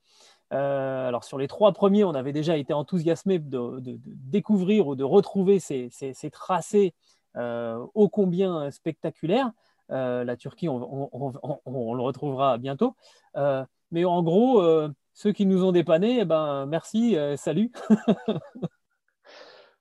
[0.54, 5.04] Euh, alors sur les trois premiers, on avait déjà été enthousiasmé de, découvrir ou de
[5.04, 5.91] retrouver ces,
[6.32, 6.95] tracés
[7.36, 9.52] euh, ô combien spectaculaires.
[9.89, 12.95] la Turquie, on, le retrouvera bientôt.
[13.91, 14.63] mais en gros,
[15.13, 17.71] ceux qui nous ont dépannés, eh ben, merci, salut.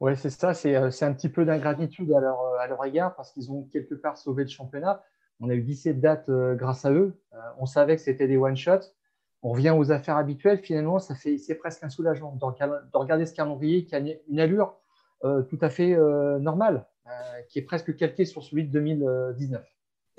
[0.03, 0.51] Oui, c'est ça.
[0.67, 3.95] Euh, c'est un petit peu d'ingratitude à leur, à leur égard parce qu'ils ont quelque
[3.95, 5.05] part sauvé le championnat.
[5.39, 7.21] On a eu 17 dates euh, grâce à eux.
[7.33, 8.91] Euh, on savait que c'était des one-shots.
[9.45, 10.59] On revient aux affaires habituelles.
[10.59, 14.77] Finalement, c'est presque un soulagement de regarder ce calendrier qui a une allure
[15.23, 15.97] tout à fait
[16.41, 16.87] normale,
[17.49, 19.65] qui est presque calqué sur celui de 2019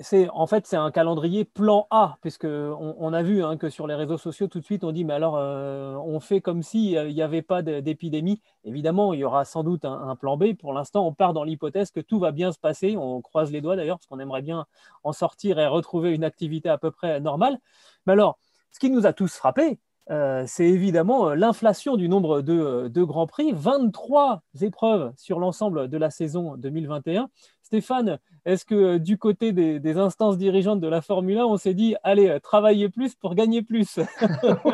[0.00, 3.86] c'est en fait c'est un calendrier plan A puisque on, a vu hein, que sur
[3.86, 7.06] les réseaux sociaux tout de suite on dit mais alors euh, on fait comme s'il
[7.06, 8.40] n'y avait pas d'épidémie.
[8.64, 10.54] Évidemment il y aura sans doute un, plan B.
[10.54, 12.96] Pour l'instant on part dans l'hypothèse que tout va bien se passer.
[12.96, 14.66] On croise les doigts d'ailleurs parce qu'on aimerait bien
[15.04, 17.58] en sortir et retrouver une activité à peu près normale.
[18.06, 18.38] Mais alors
[18.72, 19.78] ce qui nous a tous frappé
[20.10, 23.52] euh, c'est évidemment euh, l'inflation du nombre de, de grands prix.
[23.52, 27.30] 23 épreuves sur l'ensemble de la saison 2021.
[27.62, 31.72] Stéphane, est-ce que euh, du côté des, instances dirigeantes de la Formule 1, on s'est
[31.72, 33.98] dit, allez, euh, travailler plus pour gagner plus?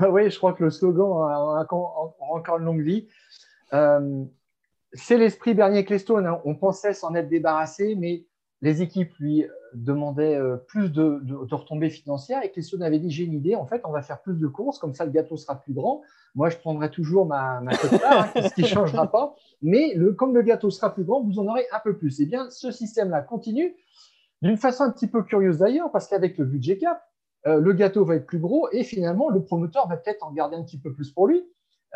[0.00, 0.30] Oui.
[0.30, 1.66] je crois que le slogan a
[2.30, 3.08] encore une longue vie.
[3.72, 4.24] Euh,
[4.92, 6.26] c'est l'esprit Bernier Clestone.
[6.26, 6.40] Hein.
[6.44, 8.24] On pensait s'en être débarrassé, mais
[8.62, 13.54] les équipes lui demandaient plus de, retombées financières et Clestone avait dit, j'ai une idée,
[13.54, 16.02] en fait, on va faire plus de courses, comme ça le gâteau sera plus grand.
[16.34, 19.34] Moi, je prendrai toujours ma, ma hein, ce qui ne changera pas.
[19.62, 22.20] Mais le, comme le gâteau sera plus grand, vous en aurez un peu plus.
[22.20, 23.74] Eh bien, ce système-là continue
[24.42, 27.02] d'une façon un petit peu curieuse d'ailleurs, parce qu'avec le budget cap,
[27.46, 30.56] euh, le gâteau va être plus gros et finalement, le promoteur va peut-être en garder
[30.56, 31.42] un petit peu plus pour lui,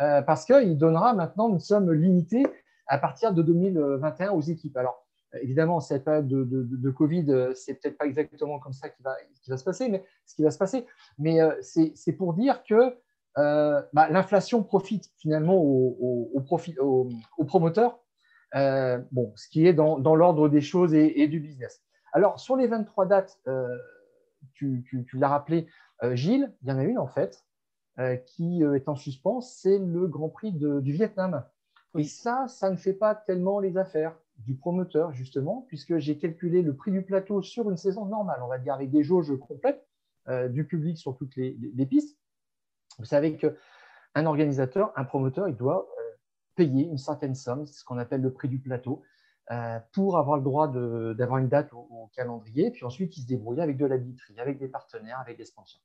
[0.01, 2.45] euh, parce qu'il donnera maintenant une somme limitée
[2.87, 4.75] à partir de 2021 aux équipes.
[4.77, 5.02] Alors,
[5.41, 9.01] évidemment, cette période de, de, de Covid, euh, c'est peut-être pas exactement comme ça qui
[9.01, 10.85] va, qui va se passer, mais ce qui va se passer.
[11.17, 12.95] Mais c'est pour dire que
[13.37, 17.99] euh, bah, l'inflation profite finalement aux au, promoteurs,
[18.55, 21.81] euh, bon, ce qui est dans, l'ordre des choses et, du business.
[22.11, 23.75] Alors, sur les 23 dates, euh,
[24.53, 25.67] tu, l'as rappelé,
[26.11, 27.43] Gilles, il y en a une en fait
[28.25, 31.43] qui est en suspens, c'est le Grand Prix du Vietnam.
[31.97, 36.61] Et ça, ça ne fait pas tellement les affaires du promoteur, justement, puisque j'ai calculé
[36.61, 39.87] le prix du plateau sur une saison normale, on va dire avec des jauges complètes
[40.27, 42.17] euh, du public sur toutes les, pistes.
[42.99, 46.03] Vous savez qu'un organisateur, un promoteur, il doit euh,
[46.55, 49.01] payer une certaine somme, ce qu'on appelle le prix du plateau,
[49.51, 52.71] euh, pour avoir le droit d'avoir une date au, calendrier.
[52.71, 55.81] Puis ensuite, il se débrouille avec de la billetterie, avec des partenaires, avec des sponsors.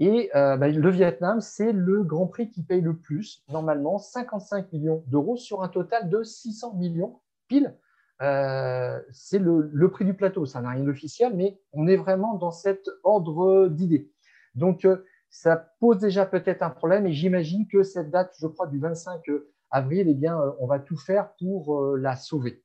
[0.00, 5.02] Et bah, le Vietnam, c'est le Grand Prix qui paye le plus, normalement 55 millions
[5.08, 7.76] d'euros sur un total de 600 millions pile
[8.20, 10.46] euh, c'est le, prix du plateau.
[10.46, 14.10] Ça n'a rien d'officiel, mais on est vraiment dans cet ordre d'idées.
[14.54, 18.66] Donc, euh, ça pose déjà peut-être un problème et j'imagine que cette date, je crois,
[18.66, 19.22] du 25
[19.70, 22.62] avril, eh bien, euh, on va tout faire pour la sauver.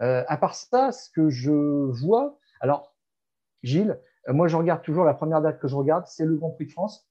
[0.00, 2.94] à part ça, ce que je vois, alors,
[3.62, 3.98] Gilles,
[4.28, 6.72] moi, je regarde toujours la première date que je regarde, c'est le Grand Prix de
[6.72, 7.08] France,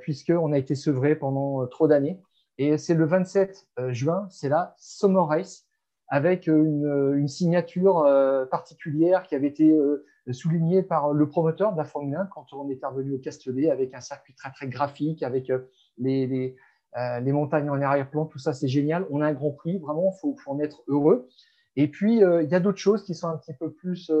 [0.00, 2.20] puisqu'on a été sevré pendant trop d'années.
[2.58, 5.66] Et c'est le 27 juin, c'est la Summer Race
[6.12, 11.84] avec une, signature euh, particulière qui avait été euh, soulignée par le promoteur de la
[11.84, 15.48] Formule 1 quand on est revenu au Castellet avec un circuit très très graphique, avec
[15.48, 15.60] euh,
[15.96, 19.06] les, les, montagnes en arrière-plan, tout ça c'est génial.
[19.10, 21.28] On a un grand prix, vraiment, il faut, en être heureux.
[21.76, 24.12] Et puis, il y a d'autres choses qui sont un petit peu plus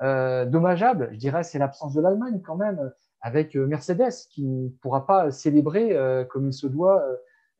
[0.00, 1.10] dommageables.
[1.12, 5.96] Je dirais, c'est l'absence de l'Allemagne quand même, avec Mercedes qui ne pourra pas célébrer
[6.28, 7.00] comme il se doit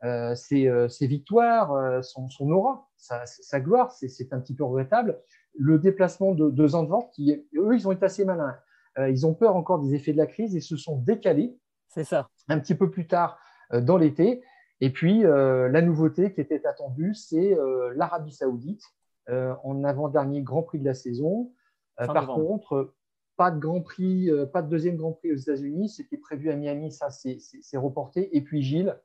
[0.03, 5.21] euh, ses, euh, victoires, euh, son, aura, sa, gloire, c'est un petit peu regrettable.
[5.55, 8.57] Le déplacement de, de Zandvoort, qui, eux, ils ont été assez malins.
[8.99, 11.55] ils ont peur encore des effets de la crise et se sont décalés.
[11.89, 12.31] C'est ça.
[12.49, 13.39] Un petit peu plus tard
[13.73, 14.43] dans l'été.
[14.81, 17.57] Et puis, la nouveauté qui était attendue, c'est
[17.95, 18.83] l'Arabie Saoudite
[19.29, 21.53] en avant-dernier Grand Prix de la saison.
[21.97, 22.95] par contre,
[23.37, 25.89] pas de Grand Prix, pas de deuxième Grand Prix aux États-Unis.
[25.89, 28.37] C'était prévu à Miami, ça c'est reporté.
[28.37, 28.97] Et puis Gilles,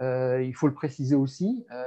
[0.00, 1.84] euh, il faut le préciser aussi, euh,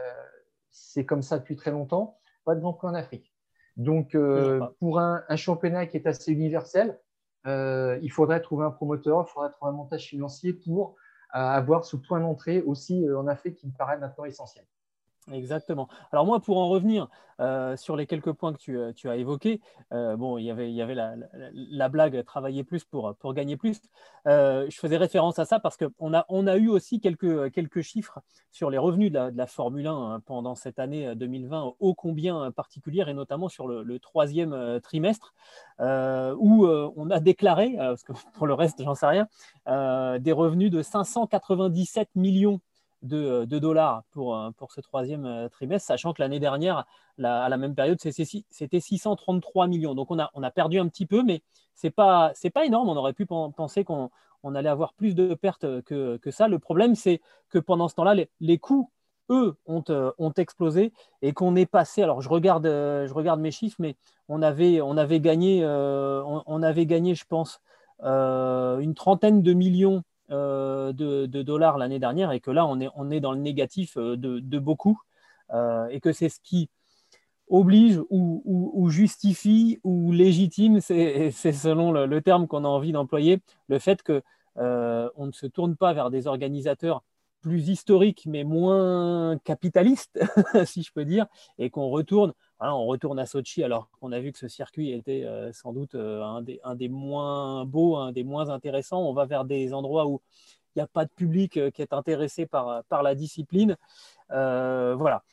[0.70, 3.34] c'est comme ça depuis très longtemps, pas de Grand Prix en Afrique.
[3.78, 6.99] Donc, euh, pour un, championnat qui est assez universel,
[7.45, 10.95] il faudrait trouver un promoteur, il faudrait trouver un montage financier pour
[11.32, 14.66] avoir ce point d'entrée aussi en Afrique qui me paraît maintenant essentiel.
[15.32, 15.88] Exactement.
[16.12, 17.08] Alors moi, pour en revenir
[17.40, 19.62] euh, sur les quelques points que tu, euh, as évoqués,
[19.94, 23.80] euh, bon, il y avait, la, blague travailler plus pour, gagner plus.
[24.26, 28.20] je faisais référence à ça parce qu'on a, eu aussi quelques, chiffres
[28.52, 33.08] sur les revenus de la, Formule 1 hein, pendant cette année 2020 ô combien particulière
[33.08, 35.34] et notamment sur le, troisième trimestre
[35.80, 39.28] où on a déclaré, parce que pour le reste, j'en sais rien,
[40.20, 42.60] des revenus de 597 millions
[43.02, 46.86] de, dollars pour, euh, ce troisième euh, trimestre, sachant que l'année dernière,
[47.24, 49.95] à la même période, c'était 633 millions.
[49.95, 51.41] Donc on a, perdu un petit peu, mais
[51.76, 52.89] ce n'est pas, pas énorme.
[52.89, 54.10] On aurait pu penser qu'on
[54.43, 56.47] on allait avoir plus de pertes que, ça.
[56.47, 58.89] Le problème, c'est que pendant ce temps-là, les, coûts,
[59.30, 62.04] eux, ont, euh, explosé et qu'on est passé.
[62.04, 63.97] Alors je regarde, je regarde mes chiffres, mais
[64.30, 64.80] on avait,
[65.20, 67.60] gagné, on, avait gagné, je pense,
[68.02, 73.10] une trentaine de millions euh, de, dollars l'année dernière et que là, on est, on
[73.10, 75.02] est dans le négatif euh, de, beaucoup
[75.54, 76.70] euh, et que c'est ce qui
[77.48, 84.04] oblige ou, justifie ou légitime, c'est selon le, terme qu'on a envie d'employer, le fait
[84.04, 84.22] que
[84.56, 87.04] on ne se tourne pas vers des organisateurs
[87.42, 90.20] plus historiques mais moins capitalistes,
[90.66, 91.28] si je peux dire,
[91.58, 95.24] et qu'on retourne on retourne à Sochi alors qu'on a vu que ce circuit était
[95.24, 99.02] euh, sans doute euh, un, des, moins beaux, un des moins intéressants.
[99.02, 100.22] On va vers des endroits où
[100.76, 103.78] il n'y a pas de public euh, qui est intéressé par, par la discipline.
[104.30, 105.24] voilà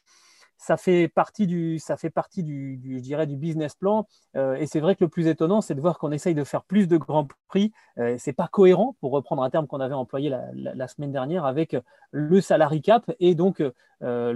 [0.58, 4.06] ça fait partie du, ça fait partie du, je dirais, du business plan.
[4.36, 6.64] Euh, et c'est vrai que le plus étonnant, c'est de voir qu'on essaye de faire
[6.64, 7.72] plus de grands prix.
[7.98, 11.76] Euh, c'est pas cohérent, pour reprendre un terme qu'on avait employé la, semaine dernière, avec
[12.10, 13.62] le salary cap et donc
[14.02, 14.32] euh,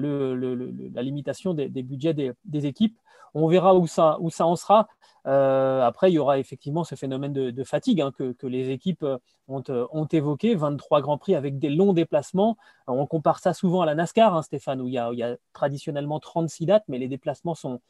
[0.95, 2.99] la limitation des, budgets des, équipes.
[3.35, 4.89] On verra où ça, en sera.
[5.27, 9.19] Euh, après, il y aura effectivement ce phénomène de, fatigue hein, que, les équipes euh,
[9.49, 10.55] ont, évoqué.
[10.55, 12.57] 23 grands prix avec des longs déplacements.
[12.87, 16.67] On compare ça souvent à la NASCAR, hein, Stéphane, où il, y a, traditionnellement 36
[16.67, 17.81] dates, mais les déplacements sont,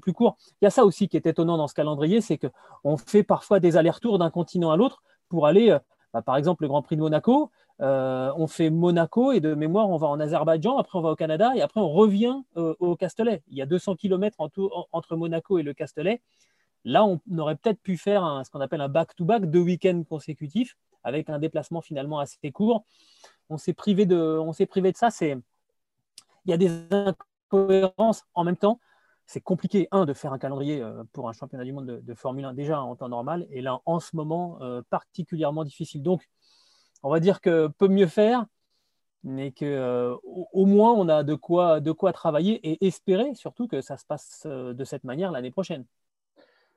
[0.00, 0.36] plus courts.
[0.60, 3.60] Il y a ça aussi qui est étonnant dans ce calendrier, c'est qu'on fait parfois
[3.60, 5.78] des allers-retours d'un continent à l'autre pour aller, euh,
[6.12, 7.50] bah, par exemple, le Grand Prix de Monaco.
[7.80, 11.52] On fait Monaco et de mémoire, on va en Azerbaïdjan, après on va au Canada
[11.54, 13.42] et après on revient au Castellet.
[13.48, 14.38] Il y a 200 km
[14.92, 16.22] entre Monaco et le Castellet.
[16.84, 21.30] Là, on aurait peut-être pu faire ce qu'on appelle un back-to-back, deux week-ends consécutifs, avec
[21.30, 22.84] un déplacement finalement assez court.
[23.48, 25.10] On s'est privé de, privé de ça.
[25.10, 25.36] C'est,
[26.44, 28.80] il y a des incohérences en même temps.
[29.26, 32.44] C'est compliqué, un, de faire un calendrier euh, pour un championnat du monde de, Formule
[32.44, 36.02] 1 déjà en temps normal, et là, en ce moment, euh, particulièrement difficile.
[36.02, 36.28] Donc,
[37.04, 38.46] on va dire que peut mieux faire.
[39.22, 41.80] mais que au moins on a de quoi,
[42.12, 45.84] travailler et espérer surtout que ça se passe de cette manière l'année prochaine.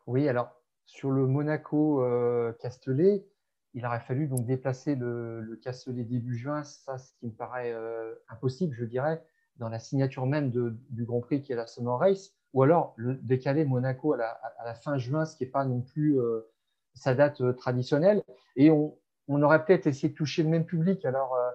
[0.05, 0.51] Oui, alors
[0.85, 3.25] sur le Monaco-Castellet,
[3.73, 7.75] il aurait fallu donc déplacer le, le Castellet début juin, ça ce qui me paraît
[8.29, 9.21] impossible, je dirais,
[9.57, 13.15] dans la signature même du Grand Prix qui est la Summer Race, ou alors le
[13.15, 16.17] décaler Monaco à la, fin juin, ce qui n'est pas non plus
[16.93, 18.23] sa date traditionnelle.
[18.55, 18.97] Et on,
[19.27, 21.05] on aurait peut-être essayé de toucher le même public.
[21.05, 21.51] Alors, euh,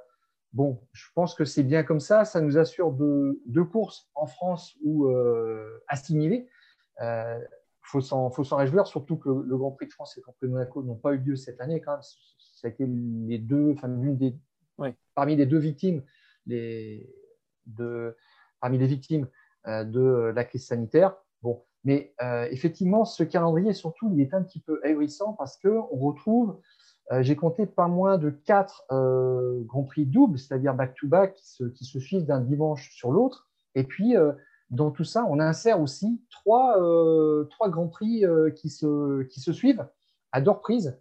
[0.53, 2.25] bon, je pense que c'est bien comme ça.
[2.25, 6.49] Ça nous assure deux, courses en France ou euh, assimilées.
[7.01, 7.41] Il euh,
[7.83, 10.53] faut s'en réjouir, surtout que le, Grand Prix de France et le Grand Prix de
[10.53, 11.81] Monaco n'ont pas eu lieu cette année.
[11.81, 12.03] Quand même.
[12.03, 14.37] Ça a été les deux, enfin, des,
[15.15, 16.03] parmi les deux victimes
[16.47, 18.17] de,
[18.61, 19.27] parmi les victimes
[19.67, 21.17] de la crise sanitaire.
[21.43, 22.15] Bon, mais
[22.51, 26.61] effectivement, ce calendrier, surtout, il est un petit peu ahurissant parce qu'on retrouve
[27.21, 31.35] j'ai compté pas moins de quatre euh, Grands Prix doubles, c'est-à-dire back-to-back,
[31.75, 33.49] qui se, suivent d'un dimanche sur l'autre.
[33.75, 34.33] Et puis, euh,
[34.71, 36.77] dans tout ça, on insère aussi trois,
[37.51, 38.25] trois Grands Prix
[38.57, 39.87] qui, se, qui se suivent
[40.33, 40.99] à deux reprises,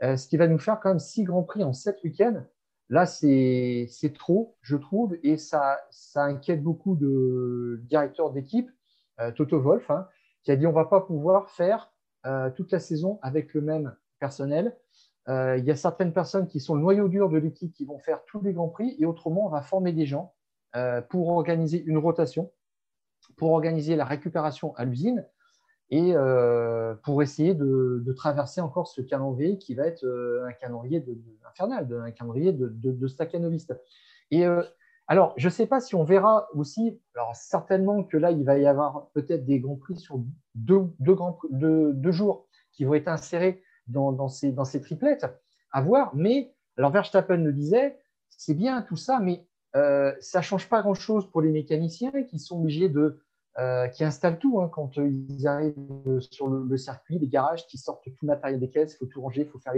[0.00, 2.42] ce qui va nous faire quand même six Grands Prix en sept week-ends.
[2.88, 8.70] Là, c'est trop, je trouve, et ça, ça inquiète beaucoup de directeurs d'équipe,
[9.36, 10.08] Toto Wolf, hein,
[10.42, 11.92] qui a dit on ne va pas pouvoir faire
[12.56, 14.78] toute la saison avec le même personnel.
[15.28, 17.98] Euh, il y a certaines personnes qui sont le noyau dur de l'équipe qui vont
[17.98, 20.34] faire tous les grands prix et autrement, on va former des gens
[20.76, 22.50] euh, pour organiser une rotation,
[23.36, 25.26] pour organiser la récupération à l'usine
[25.90, 30.04] et euh, pour essayer de, traverser encore ce calendrier qui va être
[30.46, 31.04] un calendrier
[31.48, 33.06] infernal, un calendrier de, de,
[34.30, 34.44] Et
[35.06, 38.58] alors, je ne sais pas si on verra aussi, alors certainement que là, il va
[38.58, 40.20] y avoir peut-être des grands prix sur
[40.54, 40.92] deux
[42.10, 45.26] jours qui vont être insérés dans, ces, dans ces triplettes
[45.72, 46.14] à voir.
[46.14, 47.98] Mais, alors Verstappen le disait,
[48.30, 49.44] c'est bien tout ça, mais
[49.76, 53.20] euh, ça ne change pas grand-chose pour les mécaniciens qui sont obligés de.
[53.58, 58.04] Euh, qui installent tout hein, quand ils arrivent sur le, circuit, les garages qui sortent
[58.04, 59.74] tout le matériel des caisses, il faut tout ranger, il faut faire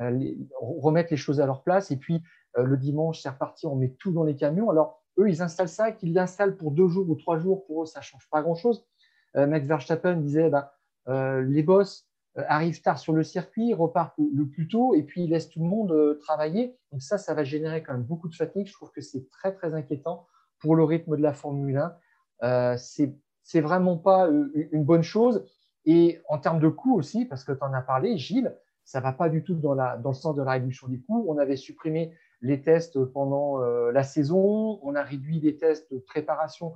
[0.00, 1.90] euh, remettre les choses à leur place.
[1.90, 2.22] Et puis
[2.56, 4.70] le dimanche, c'est reparti, on met tout dans les camions.
[4.70, 7.86] Alors eux, ils installent ça, qu'ils l'installent pour deux jours ou trois jours, pour eux,
[7.86, 8.86] ça ne change pas grand-chose.
[9.34, 12.08] Max Verstappen disait ben, les boss,
[12.38, 15.58] euh, arrive tard sur le circuit, repart le plus tôt et puis il laisse tout
[15.58, 16.76] le monde euh, travailler.
[16.92, 18.68] Donc ça, ça va générer quand même beaucoup de fatigue.
[18.68, 20.26] Je trouve que c'est très très inquiétant
[20.60, 21.96] pour le rythme de la Formule 1.
[22.42, 25.44] Euh, c'est vraiment pas une bonne chose.
[25.86, 28.54] Et en termes de coûts aussi, parce que tu en as parlé, Gilles,
[28.84, 31.24] ça va pas du tout dans le sens de la réduction des coûts.
[31.26, 32.12] On avait supprimé
[32.42, 36.74] les tests pendant la saison, on a réduit les tests de préparation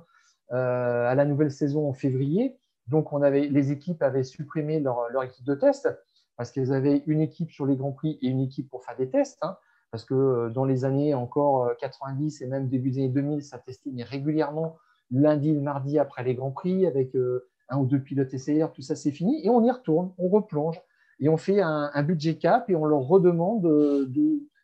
[0.49, 2.57] à la nouvelle saison en février.
[2.87, 5.89] Donc, on avait, les équipes avaient supprimé leur, équipe de test
[6.37, 9.09] parce qu'elles avaient une équipe sur les Grands Prix et une équipe pour faire des
[9.09, 9.39] tests.
[9.41, 9.57] Hein,
[9.91, 13.43] parce que euh, dans les années encore 90 euh, et même début des années 2000,
[13.43, 14.77] ça testait régulièrement
[15.11, 18.73] lundi, le mardi après les Grands Prix avec euh, un ou deux pilotes essayeurs.
[18.73, 19.45] Tout ça, c'est fini.
[19.45, 20.81] Et on y retourne, on replonge
[21.19, 24.11] et on fait un, budget cap et on leur redemande de,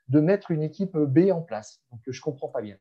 [0.09, 1.81] de, mettre une équipe B en place.
[1.91, 2.75] Donc, je ne comprends pas bien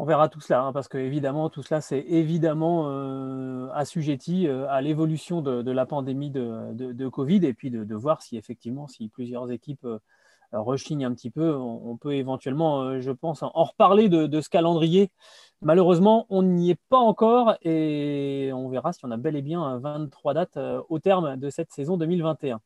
[0.00, 4.66] on verra tout cela, hein, parce que évidemment, tout cela, c'est évidemment euh, assujetti euh,
[4.70, 9.50] à l'évolution de, la pandémie de, Covid, et puis de, voir si effectivement, si plusieurs
[9.50, 9.98] équipes euh,
[10.52, 15.10] rechignent un petit peu, on, peut éventuellement, je pense, en reparler de, ce calendrier.
[15.60, 19.76] Malheureusement, on n'y est pas encore, et on verra si on a bel et bien
[19.80, 20.58] 23 dates
[20.88, 22.58] au terme de cette saison 2021.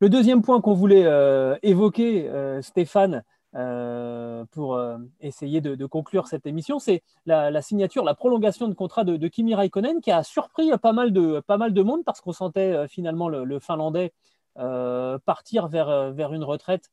[0.00, 1.08] Le deuxième point qu'on voulait
[1.62, 2.28] évoquer,
[2.62, 3.22] Stéphane,
[3.56, 9.04] euh, pour euh, essayer de, conclure cette émission, c'est la, signature, la prolongation de contrat
[9.04, 12.32] de, Kimi Raikkonen qui a surpris pas mal de, pas mal de monde parce qu'on
[12.32, 14.12] sentait euh, finalement le, Finlandais
[15.24, 16.90] partir vers, vers une retraite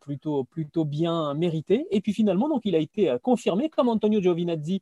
[0.00, 1.86] plutôt, plutôt bien méritée.
[1.90, 4.80] Et puis finalement, donc, il a été confirmé comme Antonio Giovinazzi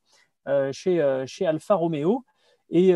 [0.72, 2.24] chez, chez Alfa Romeo.
[2.68, 2.94] Et,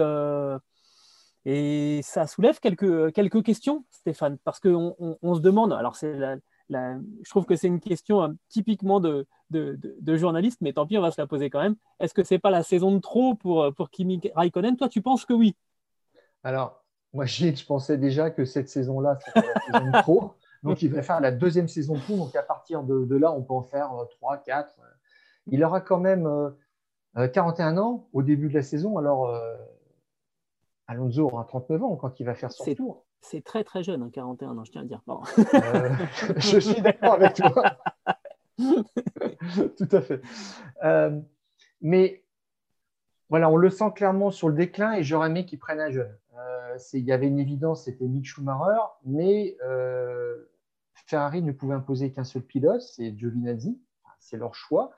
[1.47, 6.19] et ça soulève quelques, quelques questions, Stéphane, parce qu'on on, se demande, alors c'est
[6.71, 11.03] je trouve que c'est une question euh, typiquement de, de, journaliste, mais tant pis, on
[11.03, 11.77] va se la poser quand même.
[12.01, 14.77] Est-ce que c'est pas la saison de trop pour, euh, pour Kimi Raikkonen?
[14.77, 15.57] Toi, tu penses que oui
[16.43, 20.35] Alors, moi, je pensais déjà que cette saison-là, c'était la saison de trop.
[20.63, 22.17] Donc, il va faire la deuxième saison de trop.
[22.17, 24.81] Donc, à partir de, là, on peut en faire 3, euh, 4.
[25.49, 26.27] Il aura quand même
[27.15, 28.97] 41 ans au début de la saison.
[28.97, 29.31] Alors,
[30.87, 33.04] Alonso aura 39 ans quand il va faire son tour.
[33.25, 35.01] C'est très très jeune, 41 hein, ans, je tiens à dire.
[35.09, 35.89] Euh,
[36.37, 37.79] je suis d'accord avec toi.
[38.59, 40.21] Tout à fait.
[40.85, 41.19] Euh,
[41.81, 42.23] mais
[43.31, 46.15] voilà, on le sent clairement sur le déclin et j'aurais aimé qu'il prenne un jeune.
[46.39, 49.57] Euh, il y avait une évidence, c'était Mick Schumacher, mais
[51.07, 53.81] Ferrari ne pouvait imposer qu'un seul pilote, c'est Giovinazzi.
[54.19, 54.91] c'est leur choix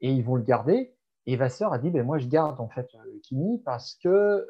[0.00, 0.92] et ils vont le garder.
[1.26, 2.88] Et Vasseur a dit ben, Moi, je garde en fait
[3.22, 4.46] Kimi parce que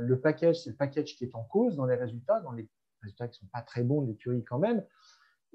[0.00, 2.68] le package, c'est le package qui est en cause dans les résultats, dans les
[3.02, 4.84] résultats qui ne sont pas très bons de l'écurie quand même.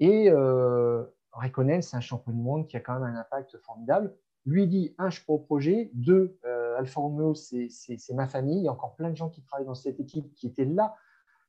[0.00, 1.04] Et euh,
[1.52, 4.14] c'est un champion du monde qui a quand même un impact formidable.
[4.46, 5.90] Lui dit un, je crois au projet.
[5.92, 7.68] Deux, euh, Alfa Romeo, c'est
[8.14, 8.58] ma famille.
[8.58, 10.96] Il y a encore plein de gens qui travaillent dans cette équipe qui étaient là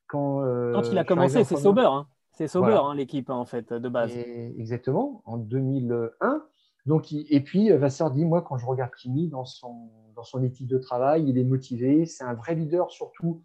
[0.06, 0.44] quand.
[0.44, 1.86] Euh, quand il a commencé, c'est Sauber.
[1.86, 2.06] Hein.
[2.32, 4.12] C'est Sauber, hein, l'équipe, en fait, de base.
[4.16, 6.44] exactement, en 2001.
[6.86, 10.66] Donc, et puis, Vasseur dit Moi, quand je regarde Kimi dans son, dans son équipe
[10.66, 12.06] de travail, il est motivé.
[12.06, 13.42] C'est un vrai leader, surtout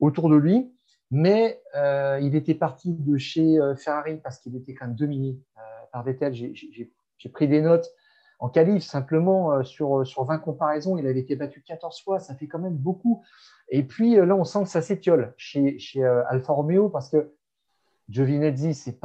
[0.00, 0.72] autour de lui.
[1.10, 5.38] Mais euh, il était parti de chez euh, Ferrari parce qu'il était quand même dominé
[5.58, 5.60] euh,
[5.92, 6.32] par Vettel.
[6.34, 7.88] J'ai pris des notes
[8.38, 10.96] en qualif simplement sur, sur 20 comparaisons.
[10.96, 13.22] Il avait été battu 14 fois, ça fait quand même beaucoup.
[13.68, 17.34] Et puis là, on sent que ça s'étiole chez, chez Alfa Romeo parce que
[18.08, 18.96] Giovinazzi, ce n'est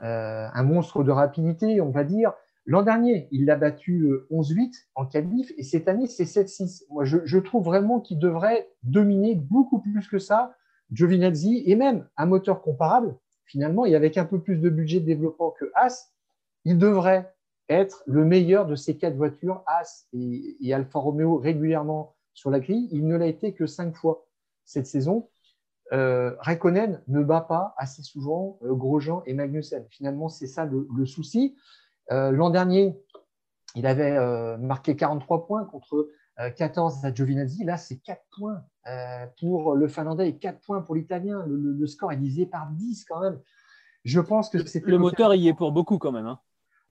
[0.00, 2.32] pas un monstre de rapidité, on va dire.
[2.66, 6.84] L'an dernier, il l'a battu 11-8 en qualif et cette année, c'est 7-6.
[6.90, 10.54] Moi, je, je, trouve vraiment qu'il devrait dominer beaucoup plus que ça
[10.92, 15.06] Giovinazzi et même un moteur comparable, finalement, et avec un peu plus de budget de
[15.06, 16.12] développement que As,
[16.64, 17.32] il devrait
[17.68, 22.88] être le meilleur de ces quatre voitures, As et, Alfa Romeo régulièrement sur la grille.
[22.92, 24.26] Il ne l'a été que cinq fois
[24.64, 25.28] cette saison.
[25.92, 29.86] Euh, Raikkonen ne bat pas assez souvent euh, Grosjean et Magnussen.
[29.90, 31.56] Finalement, c'est ça le, souci.
[32.12, 32.96] Euh, l'an dernier,
[33.74, 36.08] il avait euh, marqué 43 points contre
[36.56, 37.64] 14 à Giovinazzi.
[37.64, 38.64] Là, c'est 4 points
[39.38, 41.44] pour le Finlandais et 4 points pour l'Italien.
[41.46, 43.38] Le, score est divisé par 10 quand même.
[44.04, 46.26] Je pense que c'est Le moteur y est pour beaucoup quand même.
[46.26, 46.40] Hein.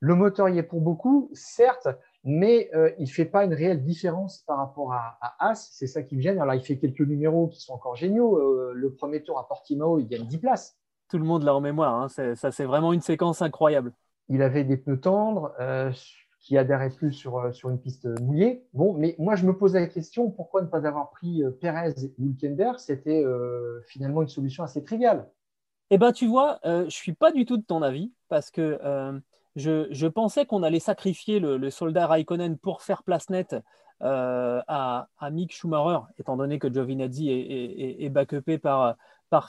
[0.01, 1.87] Le moteur y est pour beaucoup, certes,
[2.23, 5.69] mais euh, il ne fait pas une réelle différence par rapport à, As.
[5.71, 6.39] C'est ça qui me gêne.
[6.39, 8.37] Alors, il fait quelques numéros qui sont encore géniaux.
[8.37, 10.77] Euh, le premier tour à Portimao, il gagne 10 places.
[11.09, 11.95] Tout le monde l'a en mémoire.
[11.95, 12.35] Hein.
[12.35, 13.93] Ça, c'est vraiment une séquence incroyable.
[14.27, 15.53] Il avait des pneus tendres
[16.39, 18.65] qui adhérait plus sur, euh, sur une piste mouillée.
[18.73, 21.93] Bon, mais moi, je me posais la question pourquoi ne pas avoir pris euh, Perez
[22.17, 22.79] ou Hülkenberg?
[22.79, 25.29] C'était euh, finalement une solution assez triviale.
[25.91, 28.79] Eh bien, tu vois, je ne suis pas du tout de ton avis parce que
[29.59, 33.55] je, pensais qu'on allait sacrifier le, soldat Raikkonen pour faire place nette
[34.01, 38.95] à, à, Mick Schumacher, étant donné que Giovinazzi est, est, backupé par,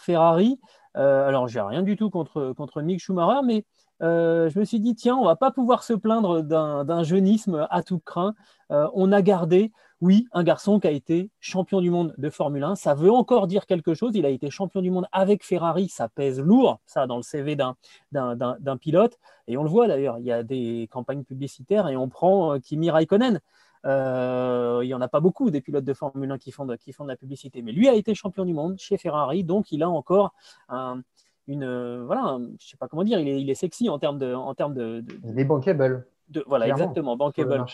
[0.01, 0.61] Ferrari.
[0.95, 3.65] alors, j'ai rien du tout contre, contre Mick Schumacher, mais
[4.03, 7.83] euh, je me suis dit, tiens, on va pas pouvoir se plaindre d'un jeunisme à
[7.83, 8.35] tout craint.
[8.71, 12.65] Euh, on a gardé, oui, un garçon qui a été champion du monde de Formule
[12.65, 12.75] 1.
[12.75, 14.13] Ça veut encore dire quelque chose.
[14.15, 15.89] Il a été champion du monde avec Ferrari.
[15.89, 19.19] Ça pèse lourd, ça, dans le CV d'un pilote.
[19.47, 22.59] Et on le voit d'ailleurs, il y a des campagnes publicitaires et on prend euh,
[22.59, 23.41] Kimi Raikkonen.
[23.85, 26.93] il n'y en a pas beaucoup des pilotes de Formule 1 qui font de, qui
[26.93, 27.63] font de la publicité.
[27.63, 30.33] Mais lui a été champion du monde chez Ferrari, donc il a encore
[30.69, 31.03] un,
[31.51, 34.19] une euh, voilà, je sais pas comment dire, il est, il est sexy en termes
[34.19, 36.07] de, en termes de, il est bankable.
[36.29, 37.53] De, voilà, exactement, bankable.
[37.53, 37.65] Euh,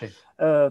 [0.40, 0.70] euh,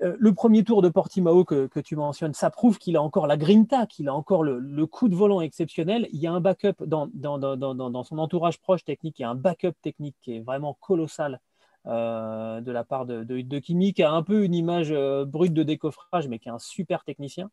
[0.00, 3.86] le premier tour de Portimao que, tu mentionnes, ça prouve qu'il a encore la grinta,
[3.86, 6.08] qu'il a encore le, coup de volant exceptionnel.
[6.12, 9.74] Il y a un backup dans, son entourage proche technique, il y a un backup
[9.82, 11.40] technique qui est vraiment colossal
[11.84, 14.94] de la part de, Kimi, qui a un peu une image
[15.26, 17.50] brute de décoffrage, mais qui est un super technicien.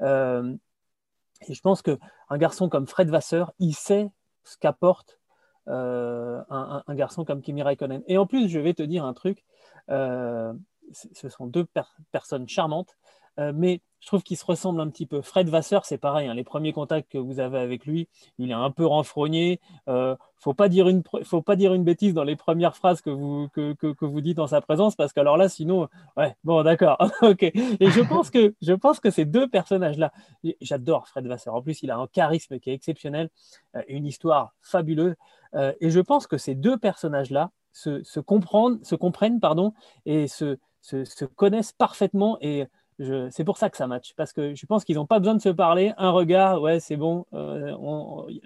[0.00, 1.98] et je pense qu'un
[2.32, 4.10] garçon comme Fred Vasseur, il sait
[4.44, 5.18] ce qu'apporte
[5.68, 8.02] euh, un, garçon comme Kimi Raikkonen.
[8.06, 9.44] Et en plus, je vais te dire un truc,
[9.90, 10.52] euh,
[10.92, 11.66] ce sont deux
[12.12, 12.96] personnes charmantes,
[13.38, 15.22] euh, mais je trouve qu'il se ressemble un petit peu.
[15.22, 16.28] Fred Vasseur, c'est pareil.
[16.28, 18.08] Hein, les premiers contacts que vous avez avec lui,
[18.38, 19.60] il est un peu renfrogné.
[19.88, 24.04] Euh, faut faut pas dire une bêtise dans les premières phrases que vous que, que,
[24.04, 27.42] vous dites en sa présence, parce qu'alors là, sinon, ouais, bon, d'accord, ok.
[27.42, 30.12] Et je pense que je pense que ces deux personnages-là,
[30.60, 31.54] j'adore Fred Vasseur.
[31.54, 33.30] En plus, il a un charisme qui est exceptionnel,
[33.76, 35.16] euh, une histoire fabuleuse.
[35.54, 39.72] Euh, et je pense que ces deux personnages-là se, se, comprennent, se comprennent, pardon,
[40.06, 40.58] et se,
[40.88, 42.66] se, se connaissent parfaitement et
[43.30, 45.40] c'est pour ça que ça match, parce que je pense qu'ils n'ont pas besoin de
[45.40, 45.92] se parler.
[45.98, 47.26] Un regard, ouais, c'est bon.
[47.32, 47.72] Euh,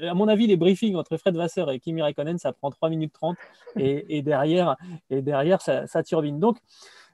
[0.03, 3.15] à mon avis, les briefings entre Fred Vasseur et Kimi Raikkonen, ça prend 3 minutes
[3.15, 3.37] 30
[3.77, 4.77] et, derrière,
[5.09, 6.39] et derrière ça, turbine.
[6.39, 6.59] Donc,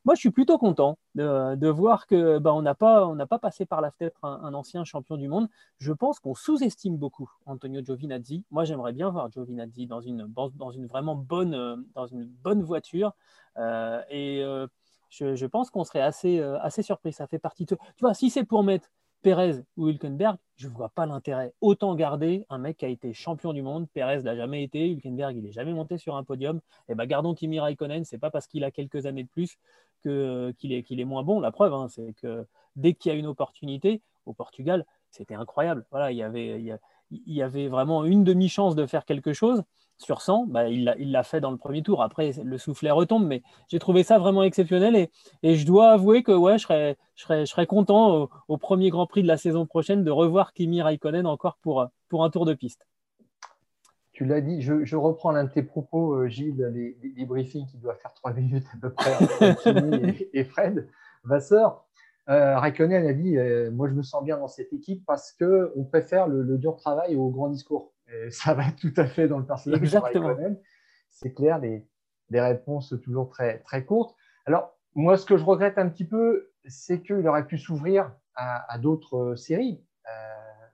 [0.04, 3.82] moi, je suis plutôt content de, voir que bah, on n'a pas, pas passé par
[3.82, 5.48] la fenêtre un, ancien champion du monde.
[5.78, 8.44] Je pense qu'on sous-estime beaucoup Antonio Giovinazzi.
[8.50, 10.26] Moi, j'aimerais bien voir Giovinazzi dans une,
[10.56, 13.12] dans une vraiment bonne, dans une bonne voiture.
[13.58, 14.66] Euh, et euh,
[15.10, 17.12] je, pense qu'on serait assez, euh, assez surpris.
[17.12, 17.74] Ça fait partie de.
[17.74, 18.90] Tu vois, si c'est pour mettre
[19.22, 21.52] Perez ou Hülkenberg, je ne vois pas l'intérêt.
[21.60, 23.88] Autant garder un mec qui a été champion du monde.
[23.92, 24.88] Perez l'a jamais été.
[24.88, 26.58] Hülkenberg, il n'est jamais monté sur un podium.
[26.88, 28.04] Et eh ben, gardons Kimi Raikkonen.
[28.04, 29.58] C'est pas parce qu'il a quelques années de plus
[30.04, 31.40] que, qu'il, est, moins bon.
[31.40, 32.46] La preuve, hein, c'est que
[32.76, 35.86] dès qu'il y a une opportunité, au Portugal, c'était incroyable.
[35.90, 36.78] Voilà, il y avait.
[37.42, 39.62] Avait vraiment une demi-chance de faire quelque chose
[39.98, 42.02] sur 100, bah, il l'a fait dans le premier tour.
[42.02, 44.94] Après, le soufflet retombe, mais j'ai trouvé ça vraiment exceptionnel.
[44.94, 45.10] Et,
[45.42, 48.90] et, je dois avouer que ouais, je, serais, je, serais, je serais content au, premier
[48.90, 52.46] Grand Prix de la saison prochaine de revoir Kimi Raikkonen encore pour, pour un tour
[52.46, 52.86] de piste.
[54.12, 57.98] Tu l'as dit, je, reprends l'un de tes propos, euh, Gilles, les, briefings qui doivent
[58.00, 60.88] faire trois minutes à peu près entre Kimi et, Fred
[61.24, 61.84] Vasseur.
[62.28, 65.84] Euh, Raikkonen a dit euh, Moi, je me sens bien dans cette équipe parce qu'on
[65.84, 67.92] préfère le, le dur travail au grand discours
[68.30, 70.34] ça va tout à fait dans le personnage Exactement.
[71.10, 71.84] C'est clair, des,
[72.30, 74.14] réponses toujours très, très courtes.
[74.46, 78.78] Alors, moi, ce que je regrette un petit peu, c'est qu'il aurait pu s'ouvrir à,
[78.78, 79.82] d'autres euh, séries.
[80.06, 80.66] Euh,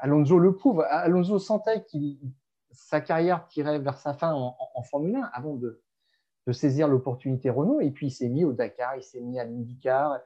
[0.00, 0.80] Alonso le prouve.
[0.88, 1.98] Alonso sentait que
[2.72, 5.82] sa carrière tirait vers sa fin en, Formule 1 avant de,
[6.52, 7.80] saisir l'opportunité Renault.
[7.80, 10.18] Et puis, il s'est mis au Dakar, il s'est mis à l'IndyCar.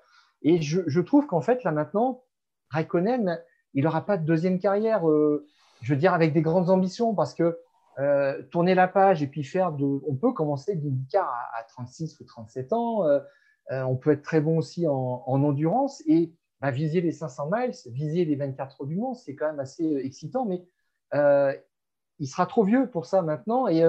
[0.42, 2.22] Et je, trouve qu'en fait, là maintenant,
[2.70, 3.40] Raikkonen,
[3.74, 5.08] il n'aura pas de deuxième carrière.
[5.08, 5.46] Euh,
[5.82, 7.58] je veux dire, avec des grandes ambitions, parce que
[7.98, 9.84] euh, tourner la page et puis faire de.
[10.06, 13.04] On peut commencer d'IndyCar à, à 36 ou 37 ans.
[13.04, 13.20] Euh,
[13.68, 18.24] on peut être très bon aussi en, endurance et bah, viser les 500 miles, viser
[18.24, 20.64] les 24 heures du monde, c'est quand même assez excitant, mais
[22.18, 23.68] il sera trop vieux pour ça maintenant.
[23.68, 23.84] Et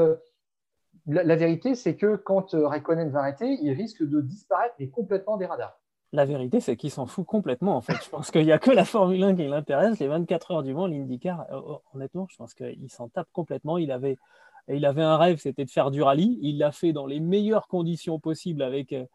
[1.08, 5.81] la, vérité, c'est que quand Raikkonen va arrêter, il risque de disparaître complètement des radars.
[6.14, 7.78] La vérité, c'est qu'il s'en fout complètement.
[7.78, 9.98] En fait, je pense qu'il n'y a que la Formule 1 qui l'intéresse.
[10.00, 13.78] Les 24 heures du Mans, l'IndyCar, euh, oh, honnêtement, je pense qu'il s'en tape complètement.
[13.78, 14.18] Il avait,
[14.68, 16.38] un rêve, c'était de faire du rallye.
[16.42, 19.06] Il l'a fait dans les meilleures conditions possibles avec, euh,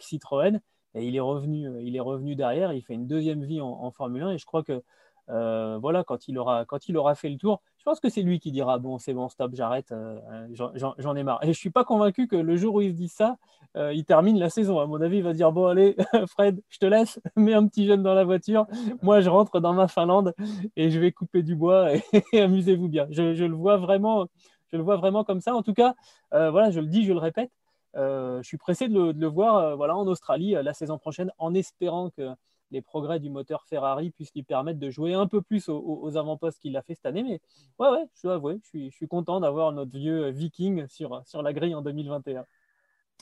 [0.00, 0.60] Citroën.
[0.94, 2.74] Et il est, revenu, euh, il est revenu derrière.
[2.74, 4.32] Il fait une deuxième vie en, Formule 1.
[4.32, 4.82] Et je crois que
[5.26, 8.96] voilà, quand il aura fait le tour, je pense que c'est lui qui dira Bon,
[8.96, 10.18] c'est bon, stop, j'arrête, euh,
[10.54, 11.44] j'en ai marre.
[11.44, 13.36] Et je suis pas convaincu que le jour où il se dit ça,
[13.76, 14.80] euh, il termine la saison.
[14.80, 15.94] À mon avis, il va dire Bon, allez,
[16.28, 18.66] Fred, je te laisse, mets un petit jeune dans la voiture.
[19.02, 20.32] Moi, je rentre dans ma Finlande
[20.76, 21.90] et je vais couper du bois
[22.32, 23.06] et, amusez-vous bien.
[23.10, 24.28] Je, le vois vraiment,
[24.72, 25.54] je le vois vraiment comme ça.
[25.54, 25.94] En tout cas,
[26.30, 27.50] voilà, je le dis, je le répète.
[27.94, 32.30] je suis pressé de le, voir voilà, en Australie la saison prochaine en espérant que
[32.70, 36.60] les progrès du moteur Ferrari puissent lui permettre de jouer un peu plus aux, avant-postes
[36.60, 37.22] qu'il a fait cette année.
[37.22, 37.40] Mais
[37.78, 41.52] ouais, ouais, je dois avouer, je suis, content d'avoir notre vieux Viking sur, sur la
[41.52, 42.44] grille en 2021.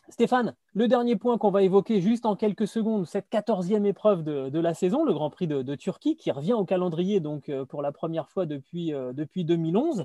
[0.09, 4.59] Stéphane, le dernier point qu'on va évoquer juste en quelques secondes, cette quatorzième épreuve de,
[4.59, 7.92] la saison, le Grand Prix de, Turquie, qui revient au calendrier donc euh, pour la
[7.92, 10.05] première fois depuis, euh, depuis 2011,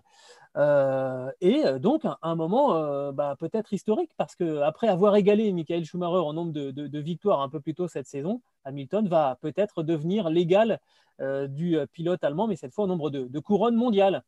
[0.55, 6.33] euh, et donc un, moment bah, peut-être historique parce qu'après avoir égalé Michael Schumacher en
[6.33, 10.79] nombre de, victoires un peu plus tôt cette saison, Hamilton va peut-être devenir l'égal
[11.19, 14.23] du pilote allemand, mais cette fois au nombre de couronnes mondiales.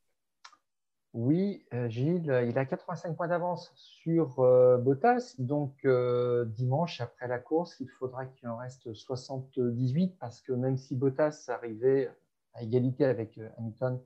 [1.14, 5.34] Oui, euh, Gilles, il a 85 points d'avance sur euh, Bottas.
[5.40, 10.78] Donc, euh, dimanche, après la course, il faudra qu'il en reste 78 parce que même
[10.78, 12.12] si Bottas arrivait
[12.54, 14.00] à égalité avec Hamilton,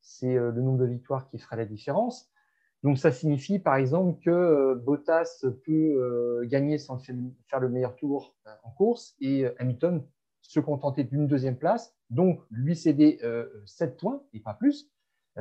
[0.00, 2.28] c'est le nombre de victoires qui ferait la différence.
[2.82, 8.70] Donc, ça signifie, par exemple, que Bottas peut gagner sans faire le meilleur tour en
[8.70, 10.04] course et Hamilton
[10.40, 13.20] se contenter d'une deuxième place, donc lui céder
[13.66, 14.88] 7 points et pas plus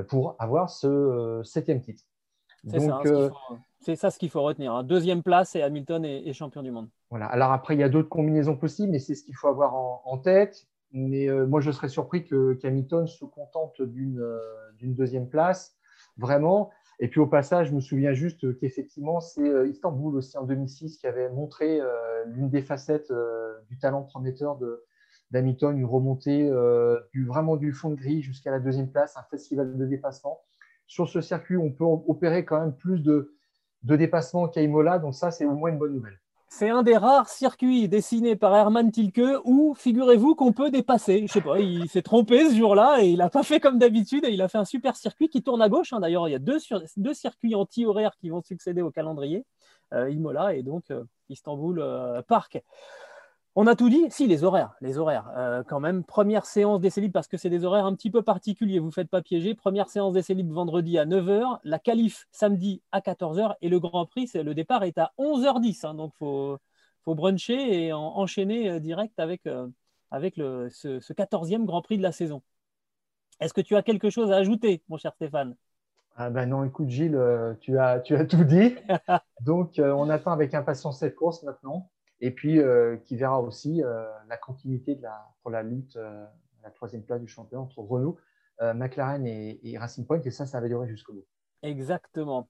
[0.03, 2.03] pour avoir ce euh, septième titre.
[2.73, 3.29] Euh,
[3.79, 4.73] c'est ça, ce qu'il faut retenir.
[4.73, 4.83] Hein.
[4.83, 6.89] Deuxième place et Hamilton est, champion du monde.
[7.09, 7.27] Voilà.
[7.27, 10.17] Alors après, il y a d'autres combinaisons possibles, mais c'est ce qu'il faut avoir en,
[10.17, 10.65] tête.
[10.91, 14.19] Mais euh, moi, je serais surpris que qu'Hamilton se contente d'une
[14.81, 15.77] deuxième place,
[16.17, 16.71] vraiment.
[16.99, 21.05] Et puis au passage, je me souviens juste qu'effectivement, c'est Istanbul aussi en 2006 qui
[21.05, 21.79] avait montré
[22.25, 23.13] l'une des facettes
[23.69, 24.83] du talent prometteur de,
[25.31, 29.23] d'Hamilton, une remontée euh, du, vraiment du fond de grille jusqu'à la deuxième place, un
[29.29, 30.41] festival de dépassement.
[30.87, 33.33] Sur ce circuit, on peut opérer quand même plus de,
[33.83, 36.19] dépassements qu'à Imola, donc ça, c'est au moins une bonne nouvelle.
[36.49, 41.25] C'est un des rares circuits dessinés par Hermann Tilke où, figurez-vous, qu'on peut dépasser.
[41.27, 44.23] Je sais pas, il s'est trompé ce jour-là et il n'a pas fait comme d'habitude
[44.23, 45.91] et il a fait un super circuit qui tourne à gauche.
[45.91, 45.99] Hein.
[45.99, 46.57] D'ailleurs, il y a deux,
[46.95, 49.43] deux circuits anti-horaires qui vont succéder au calendrier,
[49.93, 51.83] euh, Imola et donc euh, Istanbul
[52.29, 52.63] Park.
[53.59, 54.05] On a tout dit?
[54.11, 54.75] Si, les horaires.
[54.81, 55.31] Les horaires.
[55.35, 58.21] Euh, quand même, première séance d'essai libre, parce que c'est des horaires un petit peu
[58.21, 59.55] particuliers, vous ne faites pas piéger.
[59.55, 64.05] Première séance d'essai libre vendredi à 9h, la qualif samedi à 14h, et le Grand
[64.05, 65.87] Prix, le départ est à 11h10.
[65.87, 65.95] Hein.
[65.95, 66.59] donc, il faut,
[67.03, 69.67] faut, bruncher et enchaîner euh, direct avec, euh,
[70.11, 72.43] avec ce, 14e Grand Prix de la saison.
[73.39, 75.55] Est-ce que tu as quelque chose à ajouter, mon cher Stéphane?
[76.15, 77.19] Ah ben non, écoute Gilles,
[77.61, 78.75] tu as, tu as tout dit.
[79.41, 81.89] Donc, on attend avec impatience cette course maintenant
[82.19, 84.99] et puis euh, qui verra aussi euh, la continuité
[85.41, 86.25] pour la lutte, euh,
[86.63, 88.17] la troisième place du championnat entre Renault,
[88.59, 91.25] McLaren et, Racing Point, et ça, ça va durer jusqu'au bout.
[91.61, 92.49] Exactement.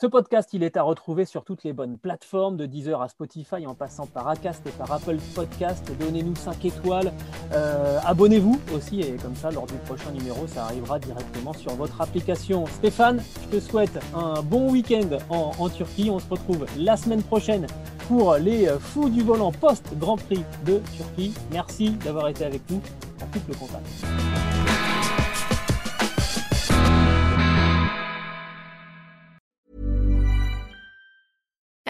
[0.00, 3.66] Ce podcast, il est à retrouver sur toutes les bonnes plateformes, de Deezer à Spotify,
[3.66, 5.90] en passant par Acast et par Apple Podcast.
[5.98, 7.12] Donnez-nous 5 étoiles.
[7.52, 12.00] Euh, abonnez-vous aussi, et comme ça, lors du prochain numéro, ça arrivera directement sur votre
[12.00, 12.64] application.
[12.66, 16.10] Stéphane, je te souhaite un bon week-end en, Turquie.
[16.12, 17.66] On se retrouve la semaine prochaine
[18.06, 21.34] pour les fous du volant post-Grand Prix de Turquie.
[21.50, 22.80] Merci d'avoir été avec nous.
[23.20, 24.57] On coupe le contact.